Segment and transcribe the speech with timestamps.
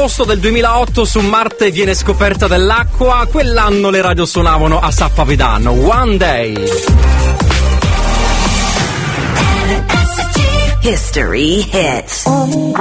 [0.00, 6.16] agosto del 2008 su Marte viene scoperta dell'acqua, quell'anno le radio suonavano a Sappavidan, One
[6.16, 6.54] Day.
[10.80, 12.24] History hits.
[12.24, 12.72] One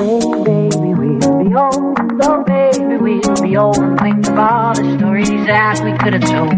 [0.46, 2.00] day, baby, we'll be old.
[2.22, 4.00] Oh, baby, we'll be old.
[4.00, 6.54] Think of all the stories that we could have told.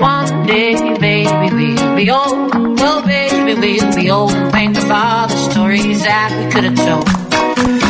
[0.00, 2.52] One day, baby, we'll be old.
[2.54, 4.32] Oh, baby, we'll be old.
[4.50, 7.87] Think of all the stories that we could have told.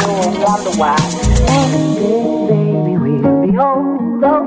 [0.00, 0.96] I wonder why.
[2.48, 4.24] Baby, we'll be old.
[4.24, 4.46] Oh,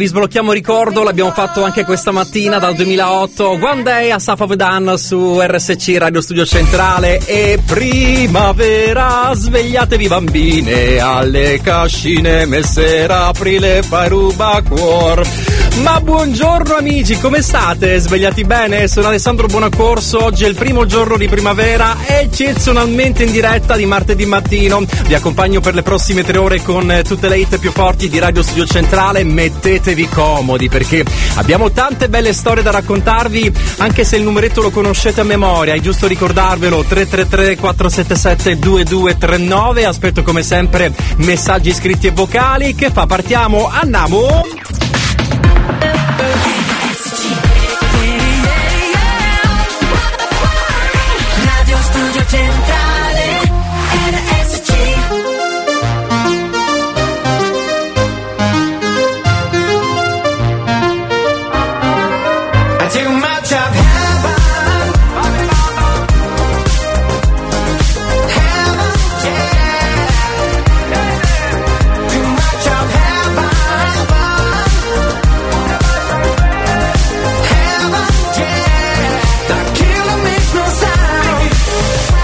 [0.00, 3.50] Vi sblocchiamo ricordo, l'abbiamo fatto anche questa mattina dal 2008.
[3.50, 12.46] One Day a Safavedan su RSC Radio Studio Centrale e primavera, svegliatevi bambine alle cascine,
[12.46, 15.59] messera aprile paruba cuor.
[15.78, 17.98] Ma buongiorno amici, come state?
[17.98, 18.86] Svegliati bene?
[18.86, 24.26] Sono Alessandro Buonacorso, oggi è il primo giorno di primavera, eccezionalmente in diretta di martedì
[24.26, 24.84] mattino.
[25.06, 28.18] Vi accompagno per le prossime tre ore con eh, tutte le hit più forti di
[28.18, 29.24] Radio Studio Centrale.
[29.24, 31.04] Mettetevi comodi perché
[31.36, 35.80] abbiamo tante belle storie da raccontarvi, anche se il numeretto lo conoscete a memoria, è
[35.80, 39.84] giusto ricordarvelo 333 477 2239.
[39.86, 42.74] Aspetto come sempre messaggi scritti e vocali.
[42.74, 43.06] Che fa?
[43.06, 44.44] Partiamo, andiamo!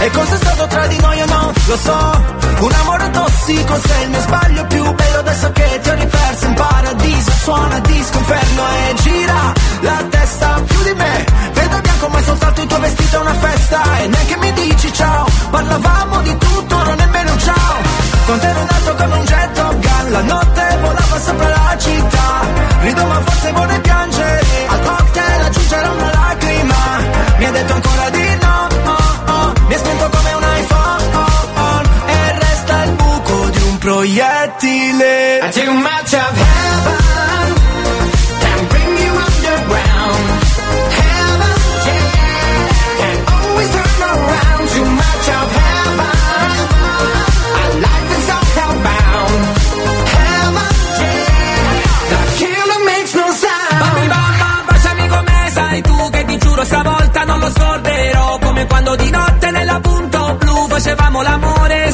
[0.07, 0.67] E cos'è stato
[1.27, 1.53] no?
[1.67, 2.25] Lo so,
[2.61, 4.66] un amore tossico se il sbaglio
[13.77, 15.27] realtà e neanche mi dici ciao.
[15.51, 17.75] Parlavamo di tutto, non nemmeno un ciao.
[18.27, 22.29] Con te ero nato come un jet gun La notte volava sopra la città.
[22.81, 24.67] Rido ma forse vorrei piangere.
[24.69, 26.75] Al cocktail aggiungerò una lacrima.
[27.39, 29.53] Mi ha detto ancora di no oh, oh.
[29.67, 31.05] Mi ha spento come un iPhone.
[31.13, 31.83] Oh, oh.
[32.07, 35.39] E resta il buco di un proiettile.
[35.43, 37.06] I too much of heaven.
[60.77, 61.91] poi c'è l'amore,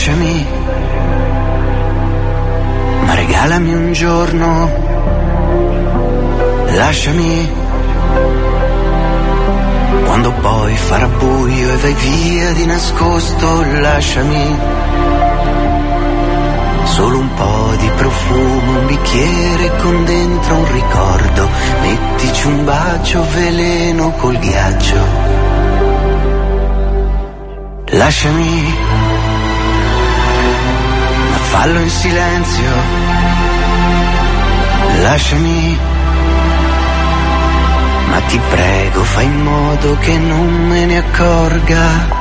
[0.00, 0.46] lasciami,
[3.04, 4.70] ma regalami un giorno,
[6.68, 7.50] lasciami,
[10.06, 14.58] quando poi farà buio e vai via di nascosto, lasciami,
[16.84, 21.48] solo un po' di profumo, un bicchiere con dentro un ricordo,
[21.82, 25.28] mettici un bacio veleno col ghiaccio.
[27.92, 29.09] Lasciami
[31.50, 32.70] fallo in silenzio,
[35.02, 35.78] lasciami,
[38.08, 42.19] ma ti prego fai in modo che non me ne accorga.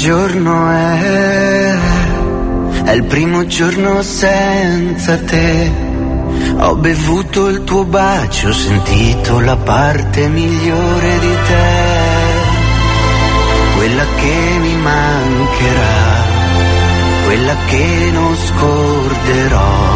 [0.00, 1.78] Giorno è?
[2.84, 5.70] È il primo giorno senza te.
[6.58, 11.68] Ho bevuto il tuo bacio, ho sentito la parte migliore di te.
[13.76, 16.24] Quella che mi mancherà,
[17.26, 19.89] quella che non scorderò.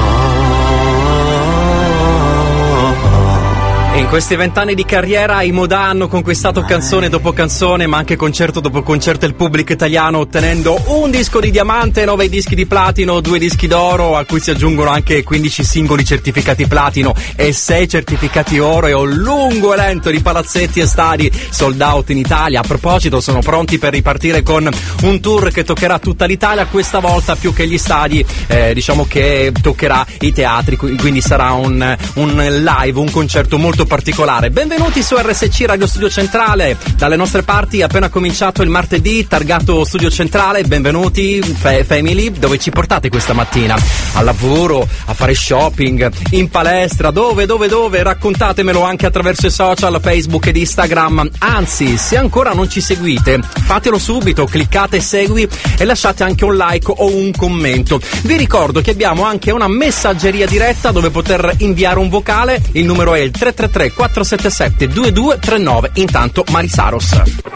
[3.96, 8.58] In questi vent'anni di carriera i Moda hanno conquistato canzone dopo canzone, ma anche concerto
[8.58, 13.38] dopo concerto il pubblico italiano, ottenendo un disco di diamante, nove dischi di platino, due
[13.38, 18.88] dischi d'oro, a cui si aggiungono anche 15 singoli certificati platino e 6 certificati oro
[18.88, 22.60] e un lungo elenco di palazzetti e stadi sold out in Italia.
[22.60, 24.68] A proposito, sono pronti per ripartire con
[25.02, 29.52] un tour che toccherà tutta l'Italia, questa volta più che gli stadi, eh, diciamo che
[29.62, 34.50] toccherà i teatri, qui- quindi sarà un, un live, un concerto molto particolare.
[34.50, 36.76] Benvenuti su RSC Radio Studio Centrale.
[36.96, 40.62] Dalle nostre parti è appena cominciato il martedì, targato Studio Centrale.
[40.64, 42.32] Benvenuti, fa- family.
[42.32, 43.76] Dove ci portate questa mattina?
[44.14, 48.02] Al lavoro, a fare shopping, in palestra, dove, dove, dove?
[48.02, 51.28] Raccontatemelo anche attraverso i social, Facebook ed Instagram.
[51.38, 55.48] Anzi, se ancora non ci seguite, fatelo subito, cliccate segui
[55.78, 58.00] e lasciate anche un like o un commento.
[58.22, 62.62] Vi ricordo che abbiamo anche una messaggeria diretta dove poter inviare un vocale.
[62.72, 65.90] Il numero è il 333 477 2239.
[65.94, 67.10] Intanto Marisaros.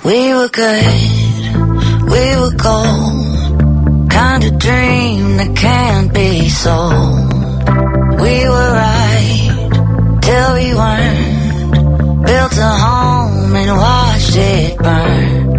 [0.05, 0.85] We were good,
[2.11, 4.11] we were gold.
[4.11, 7.33] Kind of dream that can't be sold.
[8.21, 12.27] We were right till we weren't.
[12.27, 15.58] Built a home and watched it burn.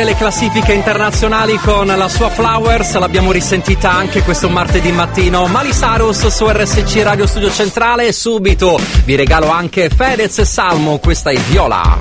[0.00, 5.46] Scalare le classifiche internazionali con la sua Flowers, l'abbiamo risentita anche questo martedì mattino.
[5.46, 11.30] Malisaurus su RSC Radio Studio Centrale e subito vi regalo anche Fedez e Salmo, questa
[11.30, 11.96] è Viola.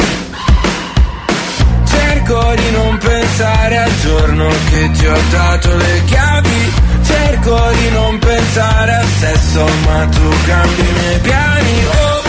[1.86, 6.72] Cerco di non pensare al giorno che ti ho dato le chiavi.
[7.04, 11.86] Cerco di non pensare al sesso, ma tu cambi i miei piani.
[11.86, 12.22] Oh,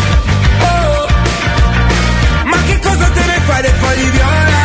[0.65, 1.07] oh.
[2.45, 4.60] Ma che cosa te ne fai del fai di viola?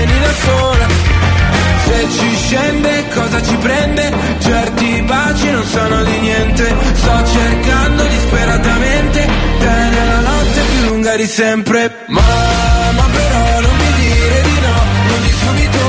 [0.00, 0.86] venire sola.
[1.84, 4.04] Se ci scende cosa ci prende?
[4.38, 6.64] Certi baci non sono di niente.
[6.94, 9.20] Sto cercando disperatamente.
[9.58, 11.80] Te nella notte più lunga di sempre.
[12.06, 14.76] Mamma però non mi dire di no.
[15.10, 15.82] Non di subito,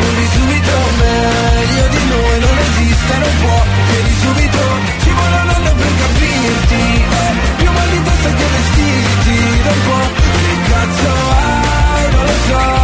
[0.00, 0.74] non di subito.
[1.02, 3.58] Meglio di noi non esiste, non può.
[3.88, 4.62] Che subito.
[5.02, 6.82] Ci vuole un anno per capirti.
[7.20, 9.36] Eh, Più mal di testa che vestiti.
[9.64, 10.06] Da un po'
[10.44, 12.83] che cazzo hai, non lo so.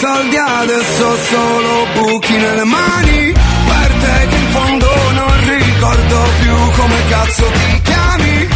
[0.00, 3.32] Soldi, adesso ho solo buchi nelle mani.
[3.70, 8.48] Per te che in fondo non ricordo più come cazzo ti chiami.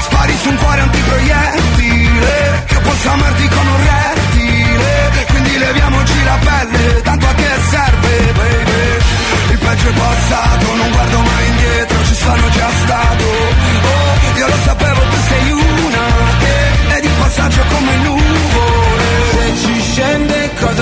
[0.00, 5.24] Spari su un cuore antiproiettile Che posso amarti come un rettile.
[5.28, 9.52] Quindi leviamoci la pelle, tanto a che serve, baby.
[9.52, 13.24] Il peggio è passato, non guardo mai indietro Ci sono già stato.
[13.24, 14.05] Oh,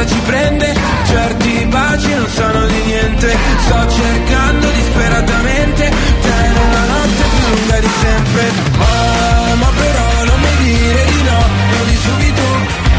[0.07, 0.75] ci prende?
[1.07, 3.37] Certi baci non sono di niente.
[3.65, 5.83] Sto cercando disperatamente.
[6.23, 8.43] Te in una notte più lunga di sempre.
[8.79, 11.41] Ma, ma però non mi dire di no.
[11.75, 12.43] Non di subito,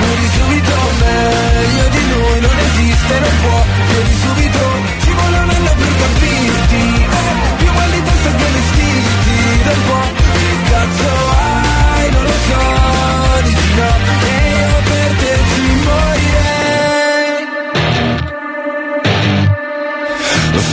[0.01, 0.73] non di subito.
[1.01, 3.63] Meglio di noi non esiste, non può.
[3.89, 4.61] Chiedi subito,
[5.03, 9.33] ci vuole un anno per capirti eh, Più mal di testa che vestiti.
[9.65, 10.07] Un po'
[10.39, 11.14] Che cazzo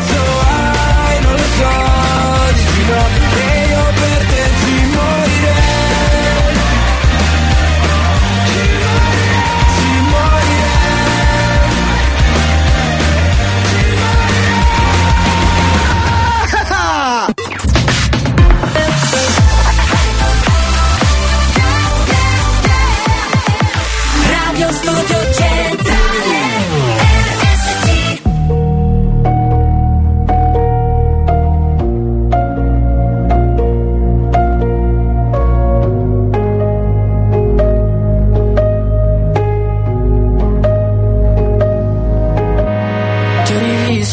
[0.00, 3.19] Che cazzo hai, non lo so Dici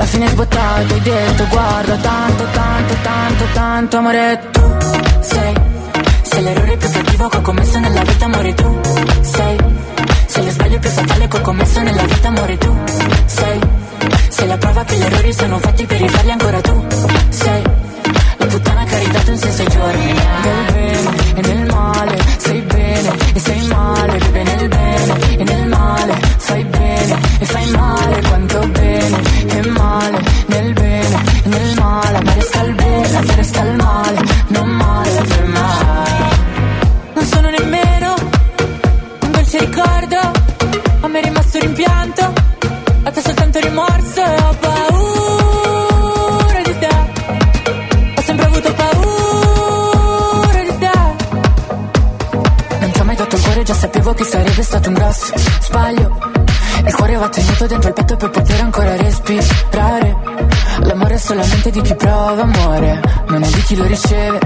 [0.00, 4.76] alla fine hai sbottato, hai detto guarda tanto, tanto, tanto, tanto amore tu
[5.20, 5.54] sei
[6.22, 8.80] Sei l'errore più cattivo che ho commesso nella vita amore tu
[9.20, 9.56] sei
[10.26, 12.78] Sei lo sbaglio più fatale che ho commesso nella vita amore tu
[13.26, 13.60] sei
[14.28, 16.79] Sei la prova che gli errori sono fatti per rifarli ancora tu
[61.60, 63.00] Solamente di chi prova amore.
[63.28, 64.38] Non è di chi lo riceve.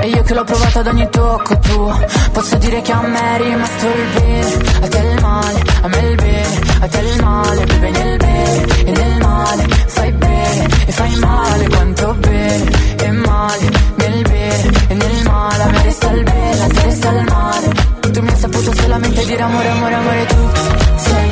[0.00, 1.98] E io che l'ho provato ad ogni tocco tuo
[2.30, 4.54] Posso dire che a me è rimasto il bene.
[4.82, 6.60] A te il male, a me il bene.
[6.80, 8.66] A te il male, vive nel bene.
[8.84, 10.66] E nel male, fai bene.
[10.86, 12.96] E fai male, quanto bene.
[12.96, 14.70] E male, nel bene.
[14.88, 17.72] E nel male, a me resta il bene A te resta il male.
[18.12, 20.48] Tu mi hai saputo solamente dire amore, amore, amore tu.
[20.96, 21.30] Sei,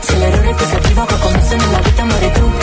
[0.00, 2.59] sei l'errore più cattivo che ho commesso nella vita, amore tu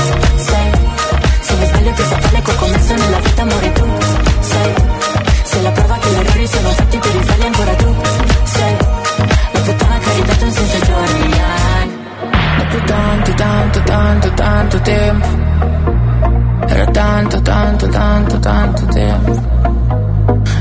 [1.97, 3.85] quanto satane che ho commesso nella vita amore tu
[4.39, 4.73] sei.
[5.43, 7.95] Sei la prova che gli errori sono fatti per i falli ancora tu
[8.43, 8.77] sei.
[9.51, 11.35] La puttana che hai dato in senza giorni
[12.57, 15.27] Dopo tanto tanto tanto tanto tempo.
[16.67, 19.31] Era tanto tanto tanto tanto tempo.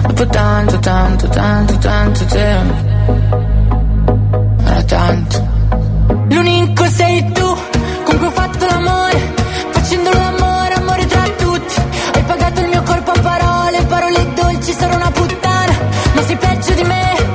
[0.07, 2.75] Dopo tanto tanto tanto tanto tempo.
[4.65, 5.49] Era tanto.
[6.29, 7.46] L'unico sei tu.
[16.27, 17.26] Sei peggio di me.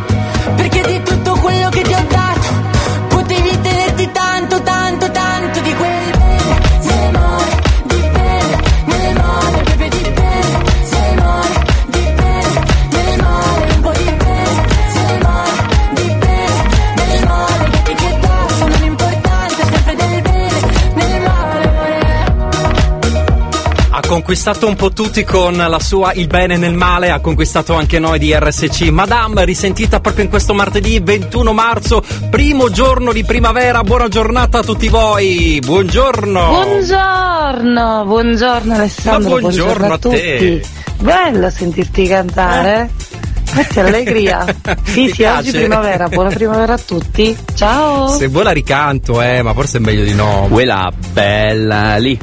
[24.31, 28.17] Conquistato un po' tutti con la sua Il bene nel male, ha conquistato anche noi
[28.17, 28.83] di RSC.
[28.83, 33.83] Madame, risentita proprio in questo martedì 21 marzo, primo giorno di primavera.
[33.83, 35.59] Buona giornata a tutti voi.
[35.61, 36.47] Buongiorno.
[36.47, 40.15] Buongiorno, buongiorno Alessandro, Ma buongiorno a a tutti.
[40.15, 40.61] te.
[40.99, 42.89] Bello sentirti cantare.
[43.53, 44.45] Metti allegria.
[44.83, 45.51] Sì, sì, oggi piace?
[45.51, 47.35] primavera, buona primavera a tutti.
[47.53, 48.07] Ciao.
[48.07, 50.47] Se vuoi la ricanto, eh, ma forse è meglio di no.
[50.49, 52.17] Quella bella lì.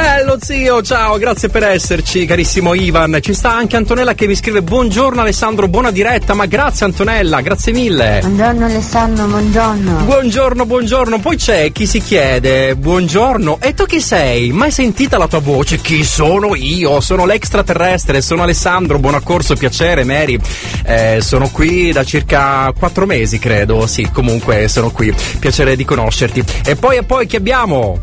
[0.00, 3.18] Bello zio, ciao, grazie per esserci, carissimo Ivan.
[3.20, 7.72] Ci sta anche Antonella che mi scrive buongiorno Alessandro, buona diretta, ma grazie Antonella, grazie
[7.72, 8.20] mille.
[8.20, 10.04] Buongiorno Alessandro, buongiorno.
[10.04, 11.18] Buongiorno, buongiorno.
[11.18, 14.52] Poi c'è chi si chiede: Buongiorno, e tu chi sei?
[14.52, 15.78] Mai sentita la tua voce?
[15.78, 17.00] Chi sono io?
[17.00, 19.00] Sono l'extraterrestre, sono Alessandro.
[19.00, 20.38] Buon accorso, piacere, Mary.
[20.86, 23.84] Eh, sono qui da circa quattro mesi, credo.
[23.88, 25.12] Sì, comunque sono qui.
[25.40, 26.44] Piacere di conoscerti.
[26.64, 28.00] E poi, e poi chi abbiamo?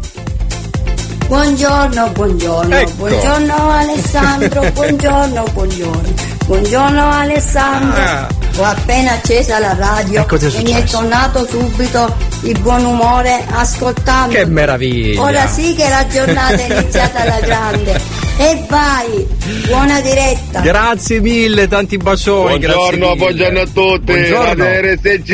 [1.27, 2.75] Buongiorno, buongiorno.
[2.75, 2.91] Ecco.
[2.97, 6.13] Buongiorno Alessandro, buongiorno, buongiorno.
[6.45, 8.01] Buongiorno Alessandro.
[8.01, 8.27] Ah.
[8.57, 13.43] Ho appena accesa la radio E è e mi è tornato subito il buon umore
[13.49, 14.33] ascoltando.
[14.33, 15.21] Che meraviglia!
[15.21, 17.99] Ora sì che la giornata è iniziata alla grande.
[18.37, 19.27] E vai,
[19.67, 20.59] buona diretta.
[20.59, 22.59] Grazie mille, tanti bacioni.
[22.59, 24.63] Buongiorno, buongiorno a tutti, Buongiorno.
[24.63, 25.29] Radio RSC.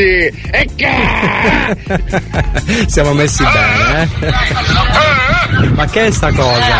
[0.51, 0.93] E che?
[2.87, 4.07] Siamo messi bene, eh?
[5.73, 6.75] Ma che è sta cosa?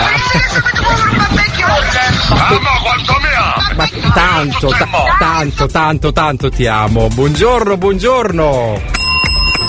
[3.75, 4.87] Ma tanto, ta-
[5.17, 7.07] tanto, tanto, tanto ti amo.
[7.07, 9.00] Buongiorno, buongiorno.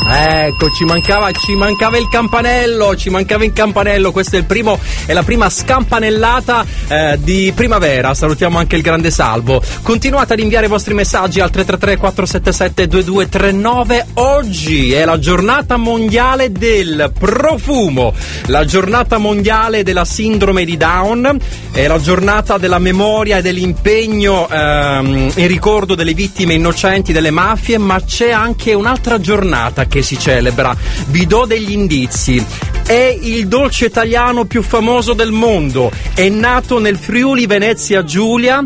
[0.09, 4.79] Ecco, ci mancava, ci mancava il campanello, ci mancava il campanello, questo è il primo,
[5.07, 9.63] è la prima scampanellata eh, di primavera, salutiamo anche il grande salvo.
[9.83, 16.51] Continuate ad inviare i vostri messaggi al 333 477 2239, oggi è la giornata mondiale
[16.51, 18.13] del profumo,
[18.47, 21.39] la giornata mondiale della sindrome di Down,
[21.71, 27.79] è la giornata della memoria e dell'impegno ehm, in ricordo delle vittime innocenti delle mafie,
[27.79, 30.77] ma c'è anche un'altra giornata che si celebra.
[31.09, 32.45] Vi do degli indizi.
[32.85, 35.91] È il dolce italiano più famoso del mondo.
[36.15, 38.65] È nato nel Friuli Venezia Giulia.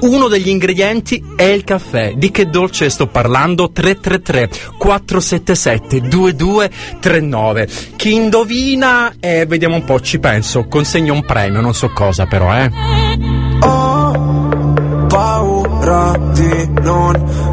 [0.00, 2.14] Uno degli ingredienti è il caffè.
[2.16, 3.70] Di che dolce sto parlando?
[3.70, 7.68] 333 477 2239.
[7.94, 10.66] Chi indovina, eh, vediamo un po', ci penso.
[10.66, 12.70] Consegno un premio, non so cosa però, eh.
[15.06, 17.52] paura di non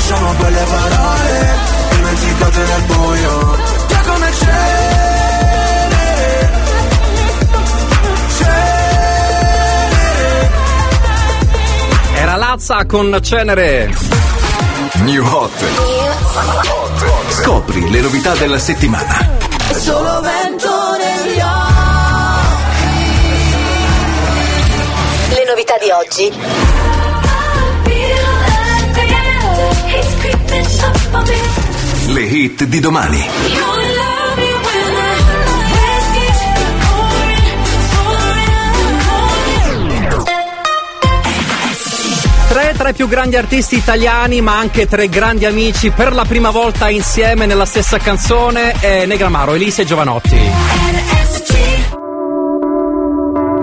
[0.10, 1.58] Lasciamo quelle parole
[1.91, 4.58] Dimenticate nel buio Via come cenere
[12.15, 13.95] Era Lazza con Cenere.
[15.04, 15.63] New Hot.
[17.30, 19.38] Scopri le novità della settimana.
[19.74, 21.39] Solo vento negli
[25.34, 26.99] Le novità di oggi.
[32.08, 33.26] Le hit di domani.
[42.50, 46.50] 3 tra i più grandi artisti italiani, ma anche tre grandi amici per la prima
[46.50, 48.72] volta insieme nella stessa canzone.
[48.80, 50.38] È Negramaro, Elise e Giovanotti.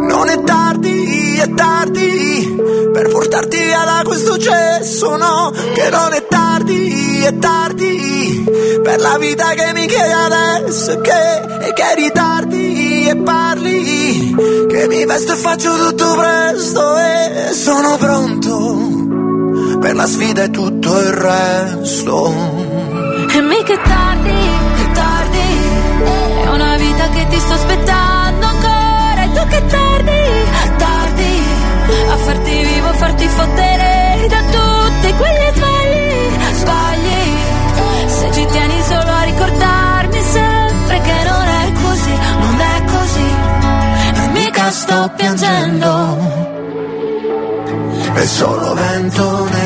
[0.09, 2.56] Non è tardi, è tardi
[2.92, 8.44] per portarti via da questo cesso, no, che non è tardi, è tardi
[8.84, 14.34] per la vita che mi chiedi adesso che, che ritardi e parli,
[14.68, 21.00] che mi vesto e faccio tutto presto e sono pronto per la sfida e tutto
[21.00, 22.32] il resto.
[23.28, 26.44] E mica è tardi, è tardi.
[26.44, 29.22] È una vita che ti sto aspettando ancora.
[29.24, 30.20] E tu che tardi,
[30.76, 31.42] tardi.
[32.08, 35.55] A farti vivo, farti fottere da tutti quegli
[44.70, 46.55] sto piangendo.
[48.14, 49.65] È solo vento negli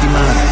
[0.00, 0.50] di mare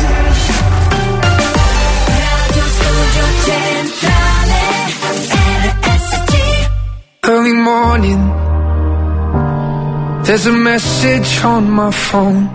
[7.22, 8.22] Early morning,
[10.24, 12.48] there's a message on my phone.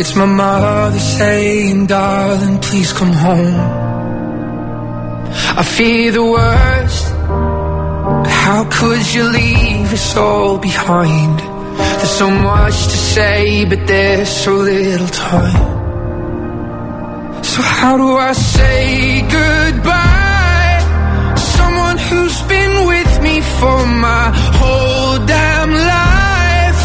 [0.00, 3.60] It's my mother saying, darling, please come home.
[5.60, 7.04] I fear the worst.
[8.42, 11.38] How could you leave us all behind?
[11.98, 15.71] There's so much to say, but there's so little time.
[17.82, 20.78] How do I say goodbye?
[21.56, 24.24] Someone who's been with me for my
[24.60, 26.82] whole damn life.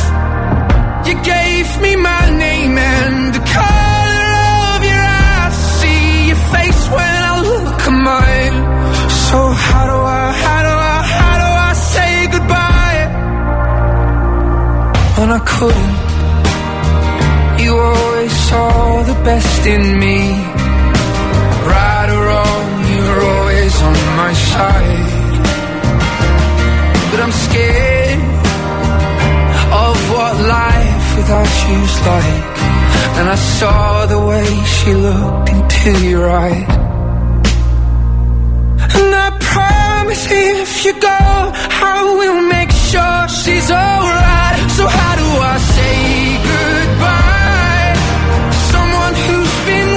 [1.08, 4.30] You gave me my name and the color
[4.74, 5.56] of your eyes.
[5.80, 8.58] See your face when I look at mine.
[9.28, 13.02] So how do I, how do I, how do I say goodbye?
[15.18, 15.96] When I couldn't.
[17.64, 20.18] You always saw the best in me.
[23.82, 25.34] On my side.
[27.12, 28.20] But I'm scared
[29.86, 32.58] of what life without you's like.
[33.18, 36.70] And I saw the way she looked into your eyes.
[38.98, 41.20] And I promise if you go,
[41.94, 44.60] I will make sure she's alright.
[44.78, 45.98] So how do I say
[46.52, 47.94] goodbye?
[48.74, 49.97] Someone who's been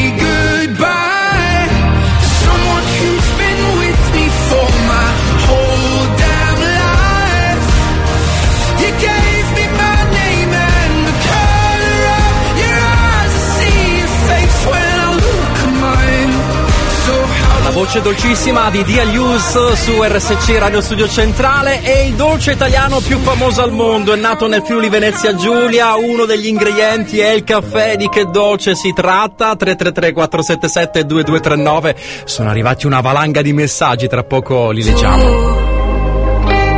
[17.91, 23.17] voce dolcissima di Dia Luz su RSC Radio Studio Centrale è il dolce italiano più
[23.19, 27.97] famoso al mondo, è nato nel Friuli Venezia Giulia, uno degli ingredienti è il caffè,
[27.97, 29.57] di che dolce si tratta?
[29.57, 35.23] 333 477 2239 sono arrivati una valanga di messaggi, tra poco li leggiamo.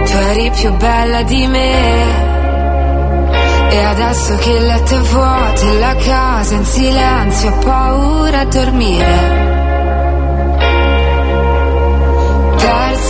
[0.05, 2.31] Tu eri più bella di me.
[3.69, 8.45] E adesso che il letto è vuoto e la casa in silenzio, ho paura a
[8.45, 9.52] dormire.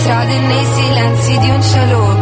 [0.00, 2.21] strade nei silenzi di un cielo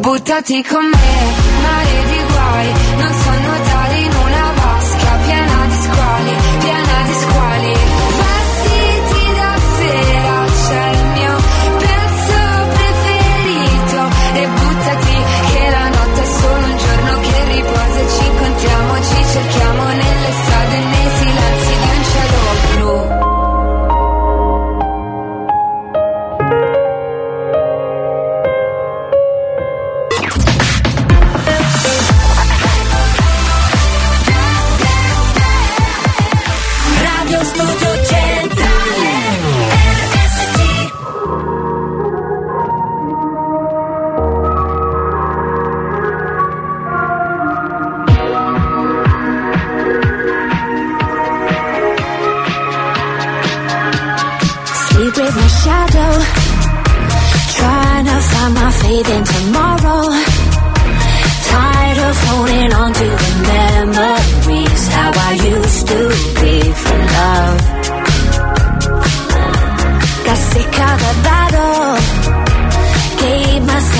[0.00, 1.47] buttati con me.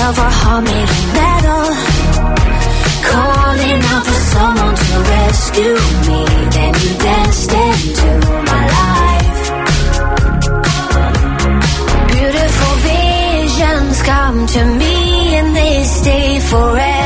[0.08, 1.66] of our heart made of metal.
[3.12, 5.78] Calling out for someone to rescue
[6.08, 6.20] me.
[6.54, 8.10] Then you danced into
[8.50, 9.40] my life.
[12.14, 14.96] Beautiful visions come to me
[15.38, 16.97] and they stay forever.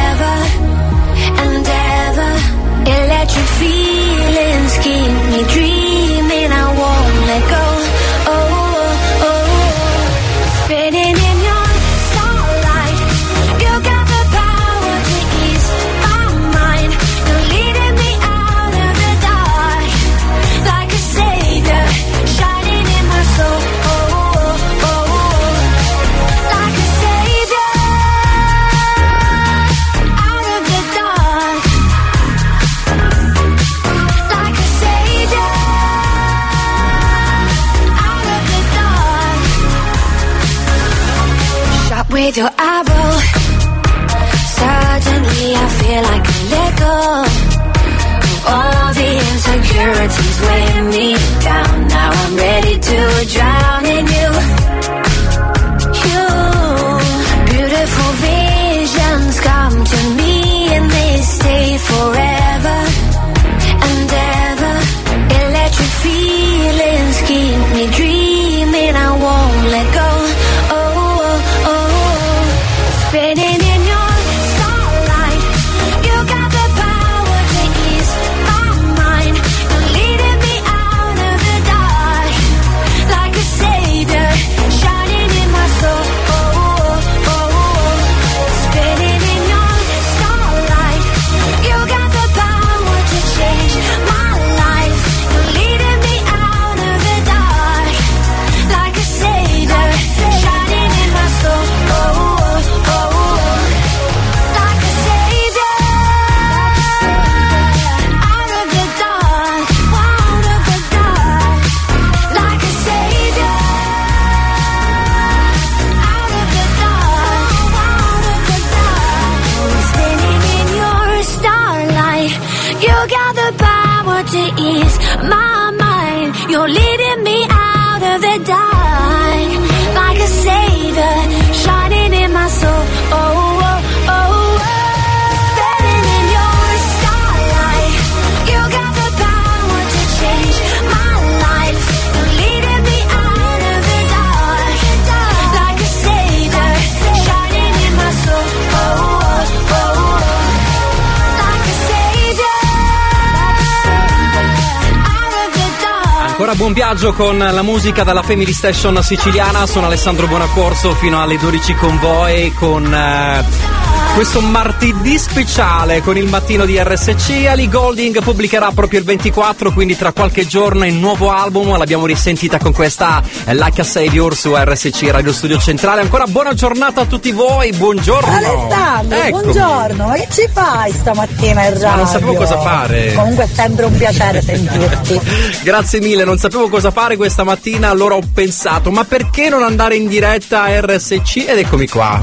[157.51, 162.93] La musica dalla Family Station siciliana, sono Alessandro Buonacorso fino alle 12 con voi con
[162.93, 163.72] eh,
[164.15, 167.47] questo martedì speciale con il mattino di RSC.
[167.49, 172.59] Ali Golding pubblicherà proprio il 24, quindi tra qualche giorno il nuovo album, l'abbiamo risentita
[172.59, 176.03] con questa eh, Like a Savior su RSC Radio Studio Centrale.
[176.03, 178.37] Ancora buona giornata a tutti voi, buongiorno.
[178.37, 179.43] Alessandro, Eccomi.
[179.43, 181.89] buongiorno, ma che ci fai stamattina in radio?
[181.89, 183.15] Ma non sapevo cosa fare.
[183.15, 185.21] Comunque è sempre un piacere sentirti.
[185.63, 189.97] Grazie mille, non sapevo cosa fare questa mattina, allora ho pensato, ma perché non andare
[189.97, 191.45] in diretta a RSC?
[191.49, 192.19] Ed eccomi qua.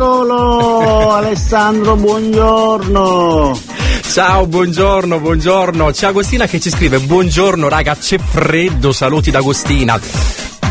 [0.00, 3.54] Eccolo Alessandro, buongiorno.
[4.00, 5.90] Ciao, buongiorno, buongiorno.
[5.90, 8.92] C'è Agostina che ci scrive: Buongiorno, raga, c'è freddo.
[8.92, 10.00] Saluti da Agostina.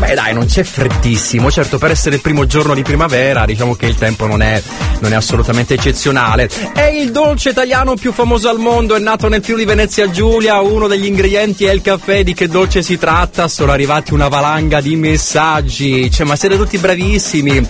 [0.00, 1.50] Beh, dai, non c'è freddissimo.
[1.50, 4.60] Certo, per essere il primo giorno di primavera, diciamo che il tempo non è,
[5.00, 6.48] non è assolutamente eccezionale.
[6.72, 8.94] È il dolce italiano più famoso al mondo.
[8.94, 10.58] È nato nel Friuli Venezia Giulia.
[10.60, 12.24] Uno degli ingredienti è il caffè.
[12.24, 13.46] Di che dolce si tratta?
[13.46, 16.10] Sono arrivati una valanga di messaggi.
[16.10, 17.66] Cioè, ma siete tutti bravissimi.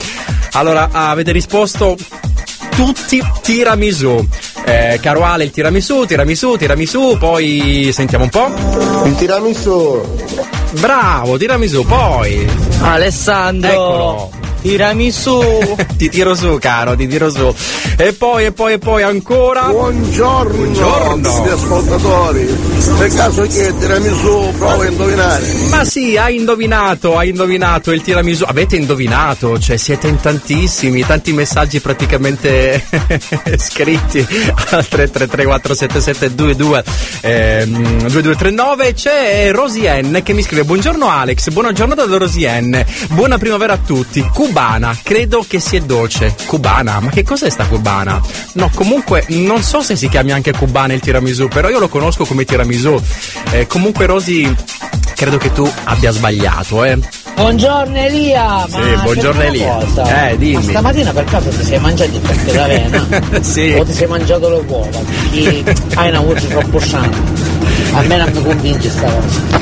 [0.52, 1.96] Allora, avete risposto
[2.76, 4.24] tutti tiramisù.
[4.64, 9.04] Eh, caro Ale, il tiramisù, tiramisù, tiramisù, poi sentiamo un po'.
[9.04, 10.59] Il tiramisù.
[10.72, 12.48] Bravo, tiramisù, poi.
[12.80, 14.39] Alessandro, Eccolo.
[14.61, 15.40] Tirami su.
[15.96, 17.54] ti tiro su, caro, ti tiro su.
[17.96, 19.64] E poi, e poi, e poi ancora.
[19.68, 21.52] Buongiorno, Buongiorno.
[21.52, 22.46] ascoltatori.
[22.98, 25.52] Per caso che tiramisù prova a indovinare.
[25.68, 28.44] Ma sì, hai indovinato, hai indovinato il tiramisù.
[28.46, 32.82] Avete indovinato, cioè siete in tantissimi, tanti messaggi praticamente
[33.58, 34.26] scritti
[34.70, 36.82] al 333-477-22
[37.20, 37.72] ehm,
[38.08, 38.94] 2239.
[38.94, 42.84] C'è Rosie N che mi scrive: Buongiorno Alex, buona giornata da Rosie N.
[43.08, 44.26] Buona primavera a tutti.
[44.55, 46.34] Cubana, credo che sia dolce.
[46.46, 48.20] Cubana, ma che cos'è sta cubana?
[48.55, 52.24] No, comunque non so se si chiami anche cubana il tiramisù, però io lo conosco
[52.24, 53.01] come tiramisù.
[53.53, 54.53] Eh, comunque Rosy,
[55.14, 56.98] credo che tu abbia sbagliato, eh.
[57.36, 58.66] Buongiorno Elia!
[58.68, 59.72] Sì, buongiorno Elia.
[59.76, 60.64] cosa, Eh, dimmi.
[60.64, 63.07] Ma stamattina per caso ti sei mangiato il pezzo d'avena?
[63.42, 63.72] sì.
[63.78, 64.98] O ti sei mangiato le uova?
[65.30, 67.09] Perché hai una voce troppo sana.
[67.92, 69.59] A me non mi convince sta cosa.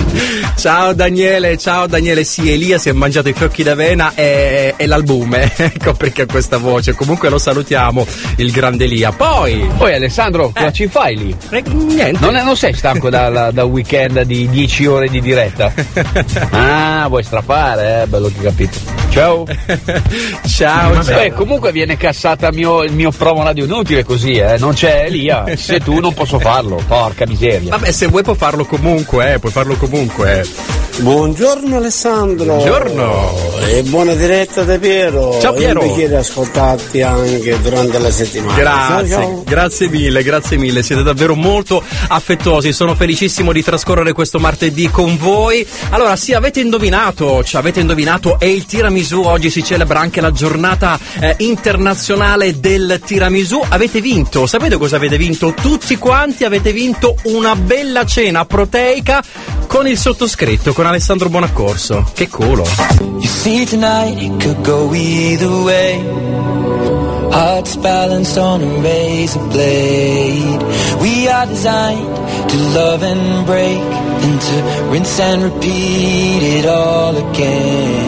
[0.59, 5.53] Ciao Daniele, ciao Daniele, sì, Elia si è mangiato i fiocchi d'avena e, e l'albume,
[5.57, 6.95] ecco perché ha questa voce.
[6.95, 8.05] Comunque lo salutiamo,
[8.39, 9.13] il grande Elia.
[9.13, 11.37] Poi, Poi Alessandro, cosa ci fai lì?
[11.51, 12.19] eh, niente.
[12.19, 15.73] Non, non sei stanco da, da- weekend di 10 ore di diretta?
[16.51, 18.07] Ah, vuoi strappare, eh?
[18.07, 18.79] Bello che ho capito.
[19.11, 19.45] Ciao.
[20.47, 24.57] ciao, Beh, comunque viene cassata il mio, il mio promo radio inutile così, eh?
[24.59, 25.45] Non c'è Elia.
[25.57, 27.71] Se tu non posso farlo, porca miseria.
[27.71, 30.47] Vabbè, se vuoi puoi farlo comunque, eh, puoi farlo comunque.
[31.01, 32.57] Buongiorno Alessandro.
[32.57, 33.57] Buongiorno.
[33.69, 35.39] E buona diretta da Piero.
[35.41, 35.81] Ciao, Piero.
[35.83, 38.59] Mi chiedo ascoltarti anche durante la settimana.
[38.59, 39.43] Grazie, Ciao, ciao.
[39.45, 45.17] grazie mille, grazie mille, siete davvero molto affettuosi, sono felicissimo di trascorrere questo martedì con
[45.17, 45.65] voi.
[45.91, 50.33] Allora, sì, avete indovinato, ci avete indovinato, è il tiramisù, oggi si celebra anche la
[50.33, 55.55] giornata eh, internazionale del tiramisù, avete vinto, sapete cosa avete vinto?
[55.55, 59.23] Tutti quanti avete vinto una bella cena proteica
[59.69, 60.38] con il sottoscritto,
[60.73, 62.05] con Alessandro Bonaccorso.
[62.15, 62.63] Che culo!
[63.01, 65.99] You see tonight it could go either way.
[67.33, 70.63] Hearts balanced on a razor blade.
[71.01, 73.79] We are designed to love and break,
[74.23, 78.08] and to rinse and repeat it all again.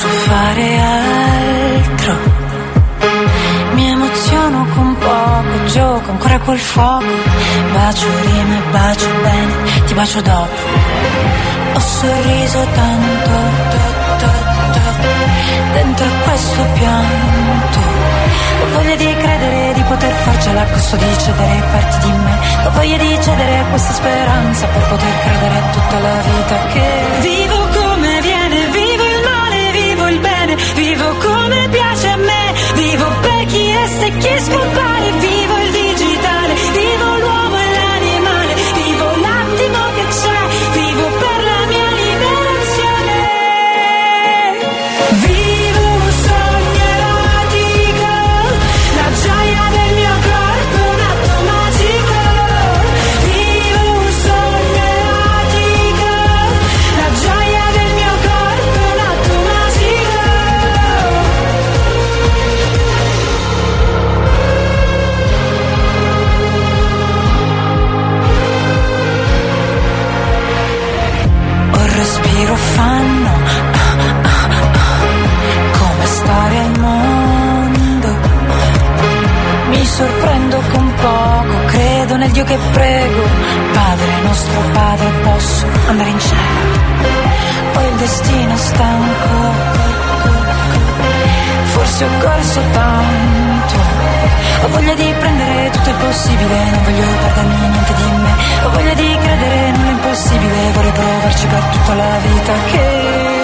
[0.00, 2.16] Non so fare altro.
[3.74, 7.04] Mi emoziono con poco, gioco ancora col fuoco.
[7.72, 10.58] Bacio rime, bacio bene, ti bacio dopo.
[11.74, 13.30] Ho sorriso tanto,
[13.70, 13.78] to,
[14.18, 14.30] to,
[14.62, 15.00] to,
[15.72, 17.78] dentro questo pianto.
[18.62, 22.38] Ho voglia di credere di poter farcela a costo di cedere parti di me.
[22.64, 27.20] Ho voglia di cedere a questa speranza per poter credere a tutta la vita che
[27.20, 27.59] vivo
[30.74, 35.39] vivo come piace a me, vivo per chi resta e chi scompare, vivo
[80.00, 83.22] sorprendo con poco, credo nel Dio che prego.
[83.72, 86.78] Padre nostro Padre, posso andare in cielo.
[87.72, 89.34] Poi il destino stanco.
[91.72, 93.74] Forse ho corso tanto.
[94.62, 98.32] Ho voglia di prendere tutto il possibile, non voglio perdermi niente di me.
[98.64, 103.39] Ho voglia di credere nell'impossibile, vorrei provarci per tutta la vita che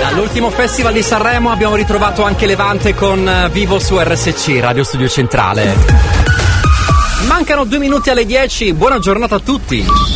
[0.00, 5.08] Dall'ultimo festival di Sanremo abbiamo ritrovato anche Levante con eh, Vivo su RSC, Radio Studio
[5.08, 5.74] Centrale.
[7.26, 10.15] Mancano due minuti alle 10, buona giornata a tutti.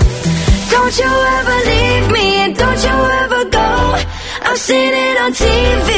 [0.71, 3.69] Don't you ever leave me and don't you ever go.
[4.47, 5.89] I've seen it on TV,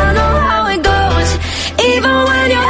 [0.00, 1.30] I know how it goes.
[1.90, 2.69] Even when you're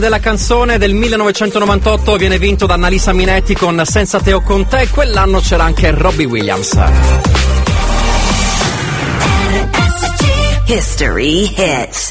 [0.00, 4.88] della canzone del 1998 viene vinto da Annalisa Minetti con Senza te o con te.
[4.88, 6.76] Quell'anno c'era anche Robbie Williams.
[10.66, 12.09] History hits.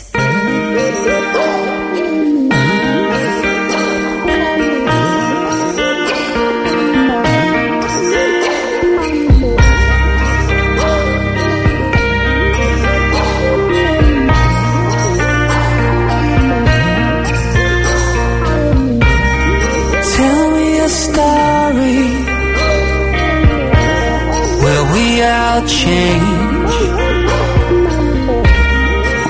[25.60, 26.76] All change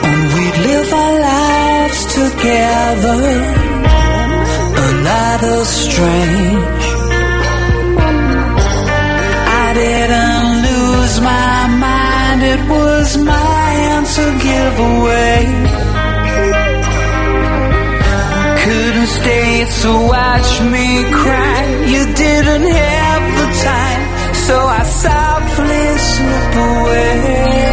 [0.07, 3.21] and we'd live our lives together.
[4.89, 6.85] Another strange.
[9.61, 15.39] I didn't lose my mind, it was my answer giveaway.
[18.63, 20.87] couldn't stay to watch me
[21.21, 21.59] cry.
[21.93, 24.01] You didn't have the time,
[24.45, 25.58] so I softly
[26.51, 27.68] 不为。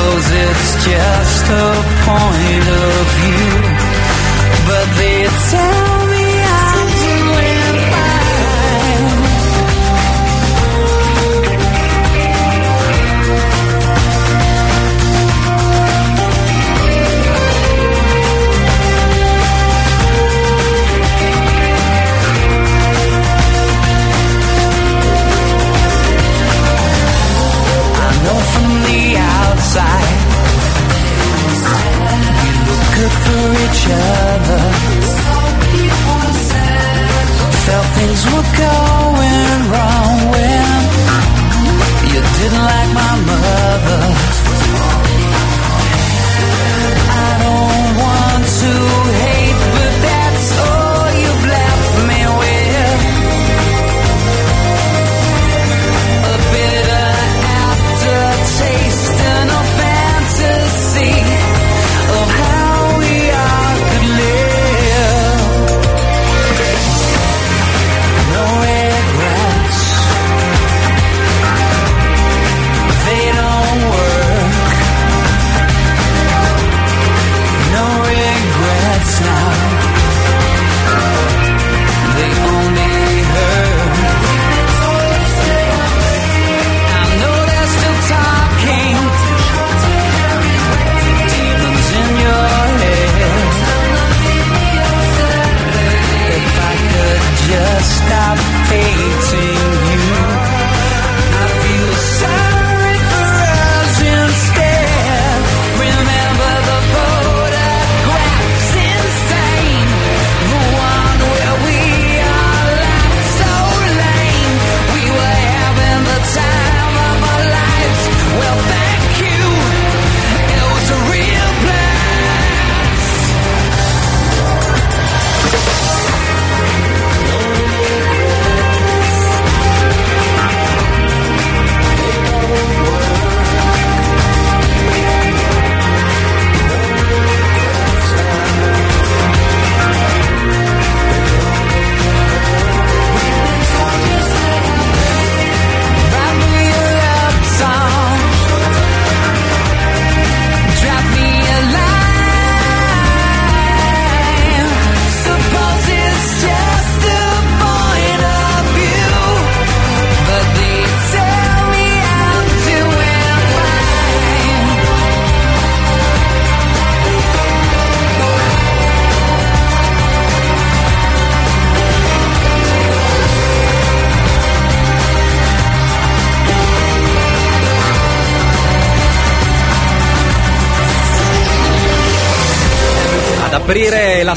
[0.00, 1.68] suppose it's just a
[2.08, 3.50] point of view,
[4.66, 5.89] but they tell
[33.80, 34.60] each other.
[37.66, 40.80] Felt things were going wrong when
[42.12, 44.49] you didn't like my mother.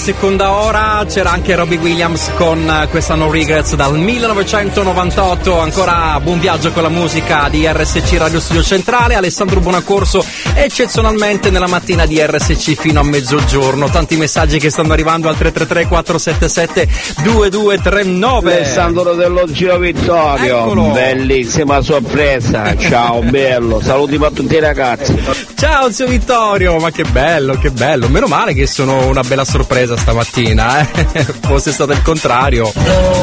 [0.04, 5.58] Seconda ora c'era anche Robbie Williams con eh, questa No Regrets dal 1998.
[5.58, 9.16] Ancora buon viaggio con la musica di RSC Radio Studio Centrale.
[9.16, 10.22] Alessandro Buonacorso
[10.56, 13.90] eccezionalmente nella mattina di RSC fino a mezzogiorno.
[13.90, 18.56] Tanti messaggi che stanno arrivando al 333 477 2239.
[18.56, 20.92] Alessandro dello Giro Vittorio, Eccolo.
[20.92, 25.18] bellissima sorpresa, ciao bello, saluti per tutti i ragazzi.
[25.56, 28.08] Ciao zio Vittorio, ma che bello, che bello.
[28.08, 31.24] Meno male che sono una bella sorpresa stamattina, eh.
[31.42, 32.72] Fosse stato il contrario.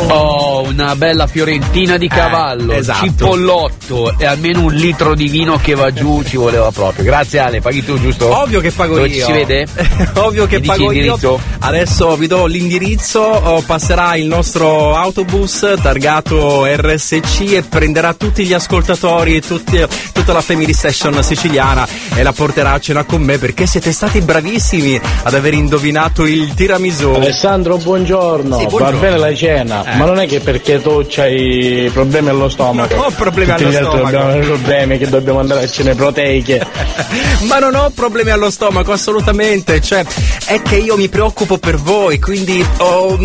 [0.09, 3.05] Oh, una bella fiorentina di cavallo, esatto.
[3.05, 3.80] cipollotto
[4.19, 7.05] e almeno un litro di vino che va giù ci voleva proprio.
[7.05, 8.35] Grazie Ale, paghi tu giusto?
[8.41, 9.15] Ovvio che pago Dove io.
[9.15, 9.67] ci si vede?
[10.15, 11.19] Ovvio che Mi pago io.
[11.59, 18.53] Adesso vi do l'indirizzo, oh, passerà il nostro autobus targato RSC e prenderà tutti gli
[18.53, 23.39] ascoltatori e tutti- tutta la Family Session siciliana e la porterà a cena con me
[23.39, 27.11] perché siete stati bravissimi ad aver indovinato il tiramisù.
[27.11, 28.59] Alessandro, buongiorno.
[28.59, 28.99] Sì, buongiorno.
[28.99, 29.97] Va bene la cena, Eh.
[29.97, 32.95] ma non è che perché tu hai problemi allo stomaco.
[32.95, 34.17] Non ho problemi Tutti allo gli altri stomaco.
[34.17, 36.67] abbiamo dei problemi che dobbiamo andare a cene proteiche.
[37.47, 39.81] Ma non ho problemi allo stomaco, assolutamente.
[39.81, 40.05] Cioè,
[40.45, 43.19] è che io mi preoccupo per voi, quindi oh,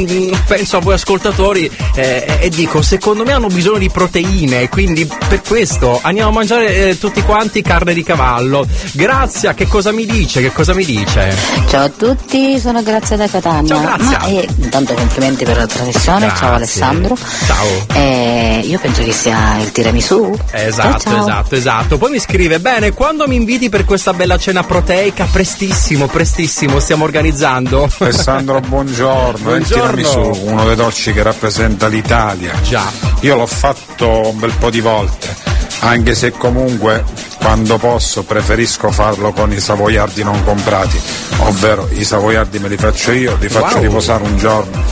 [0.48, 5.42] penso a voi ascoltatori eh, e dico, secondo me hanno bisogno di proteine, quindi per
[5.42, 8.68] questo andiamo a mangiare eh, tutti quanti carne di cavallo.
[8.92, 10.42] Grazia, che cosa mi dice?
[10.42, 11.36] Che cosa mi dice?
[11.68, 13.76] Ciao a tutti, sono Grazia da Catania.
[13.76, 14.18] Ciao, Grazia.
[14.20, 17.18] Ma, eh, intanto complimenti per la trasmissione, ciao Alessandro.
[17.46, 17.86] Ciao.
[17.94, 20.38] Eh, io penso che sia il tiramisù.
[20.52, 21.22] Esatto, Ciao, ciao.
[21.28, 21.98] esatto, esatto.
[21.98, 25.28] Poi mi scrive: Bene, quando mi inviti per questa bella cena proteica?
[25.32, 27.90] Prestissimo, prestissimo, stiamo organizzando.
[28.00, 29.38] Alessandro, buongiorno.
[29.44, 29.56] Buongiorno.
[30.00, 32.54] Il tiramisù, uno dei dolci che rappresenta l'Italia.
[32.64, 32.90] Già.
[33.22, 35.36] Io l'ho fatto un bel po' di volte,
[35.80, 37.04] anche se comunque
[37.38, 41.00] quando posso preferisco farlo con i savoiardi non comprati,
[41.40, 43.84] ovvero i savoiardi me li faccio io, li faccio Wow.
[43.84, 44.84] riposare un giorno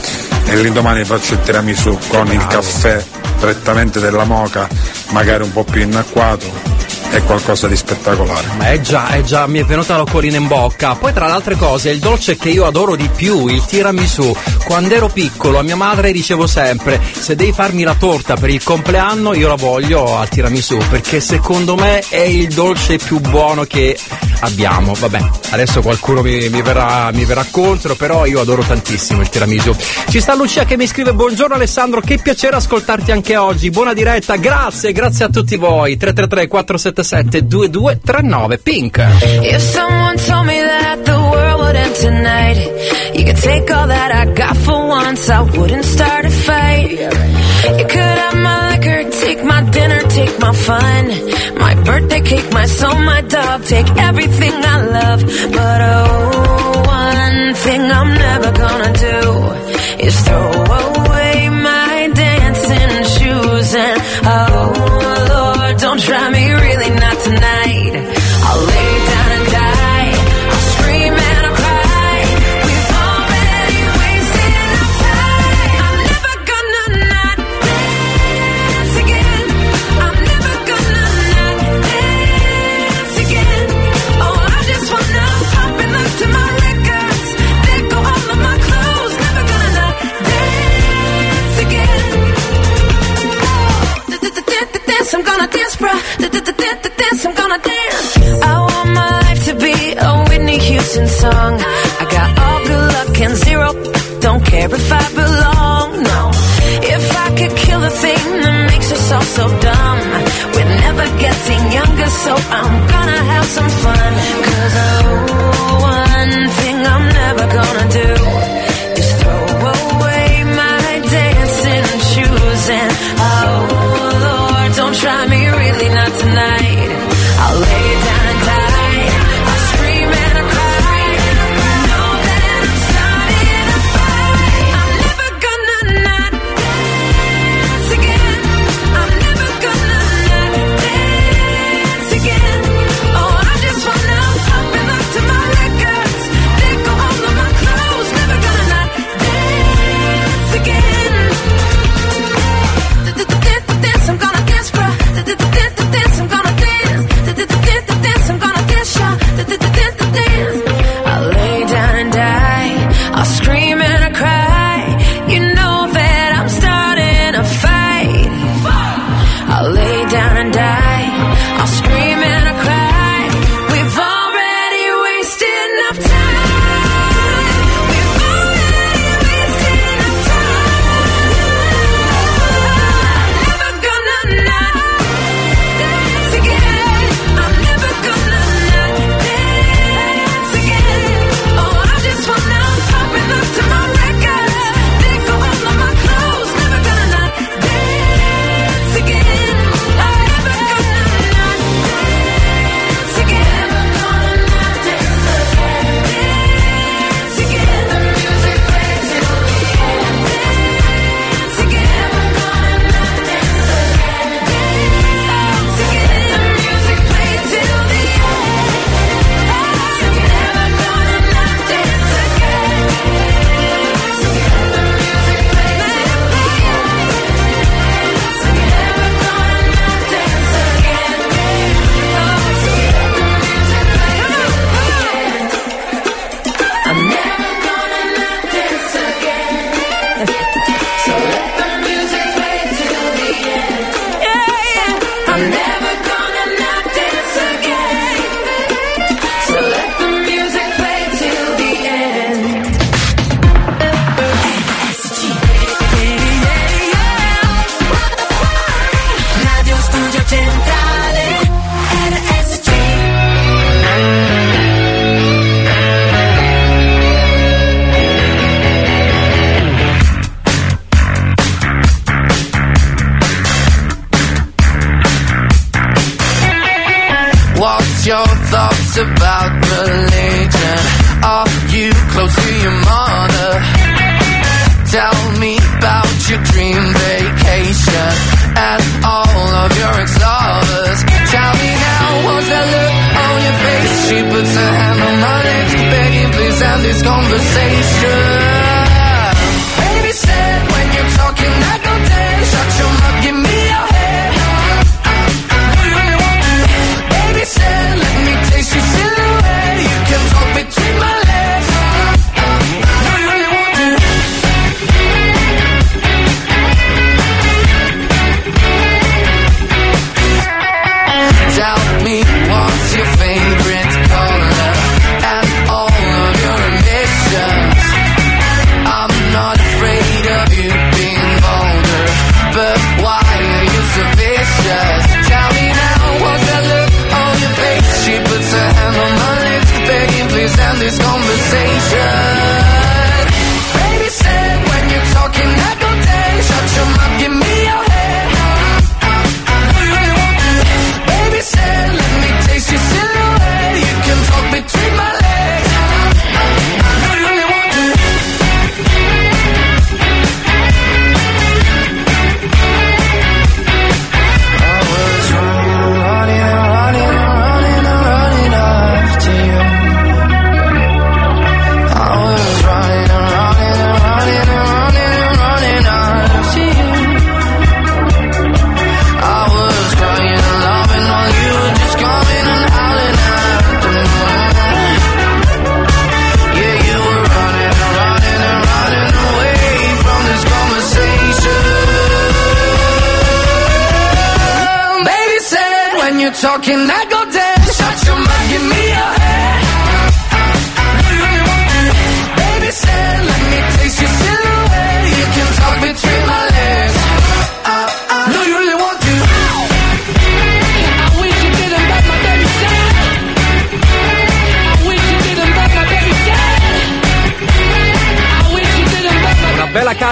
[0.46, 3.04] e l'indomani faccio il tiramisù con il caffè
[3.38, 4.68] prettamente della moca,
[5.10, 6.83] magari un po' più innacquato
[7.14, 8.46] è qualcosa di spettacolare.
[8.58, 10.96] Ma è già, è già, mi è venuta l'occolina in bocca.
[10.96, 14.34] Poi tra le altre cose, il dolce che io adoro di più, il tiramisù.
[14.64, 18.62] Quando ero piccolo a mia madre dicevo sempre, se devi farmi la torta per il
[18.62, 23.96] compleanno io la voglio al tiramisù, perché secondo me è il dolce più buono che
[24.40, 24.94] abbiamo.
[24.94, 29.72] Vabbè, adesso qualcuno mi, mi, verrà, mi verrà contro, però io adoro tantissimo il tiramisù.
[30.08, 33.70] Ci sta Lucia che mi scrive, buongiorno Alessandro, che piacere ascoltarti anche oggi.
[33.70, 35.96] Buona diretta, grazie, grazie a tutti voi.
[35.96, 36.48] 333
[38.58, 38.96] Pink.
[38.98, 42.58] If someone told me that the world would end tonight
[43.14, 45.28] You could take all that I got for once.
[45.28, 46.90] I wouldn't start a fight.
[47.78, 51.02] You could have my liquor, take my dinner, take my fun.
[51.58, 53.64] My birthday cake, my soul, my dog.
[53.64, 55.20] Take everything I love.
[55.56, 59.18] But oh, one thing I'm never gonna do
[60.06, 64.00] Is throw away my dancing shoes and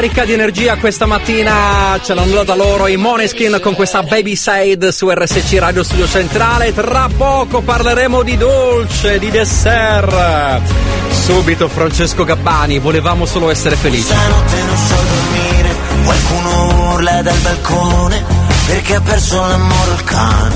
[0.03, 4.91] carica di energia questa mattina ce l'hanno data loro i Moneskin con questa Baby Side
[4.91, 6.75] su RSC Radio Studio Centrale.
[6.75, 10.61] Tra poco parleremo di dolce, di dessert.
[11.09, 14.03] Subito Francesco Gabbani, volevamo solo essere felici.
[14.03, 18.25] Stanotte non so dormire, qualcuno urla dal balcone
[18.67, 20.55] perché ha perso l'amore il cane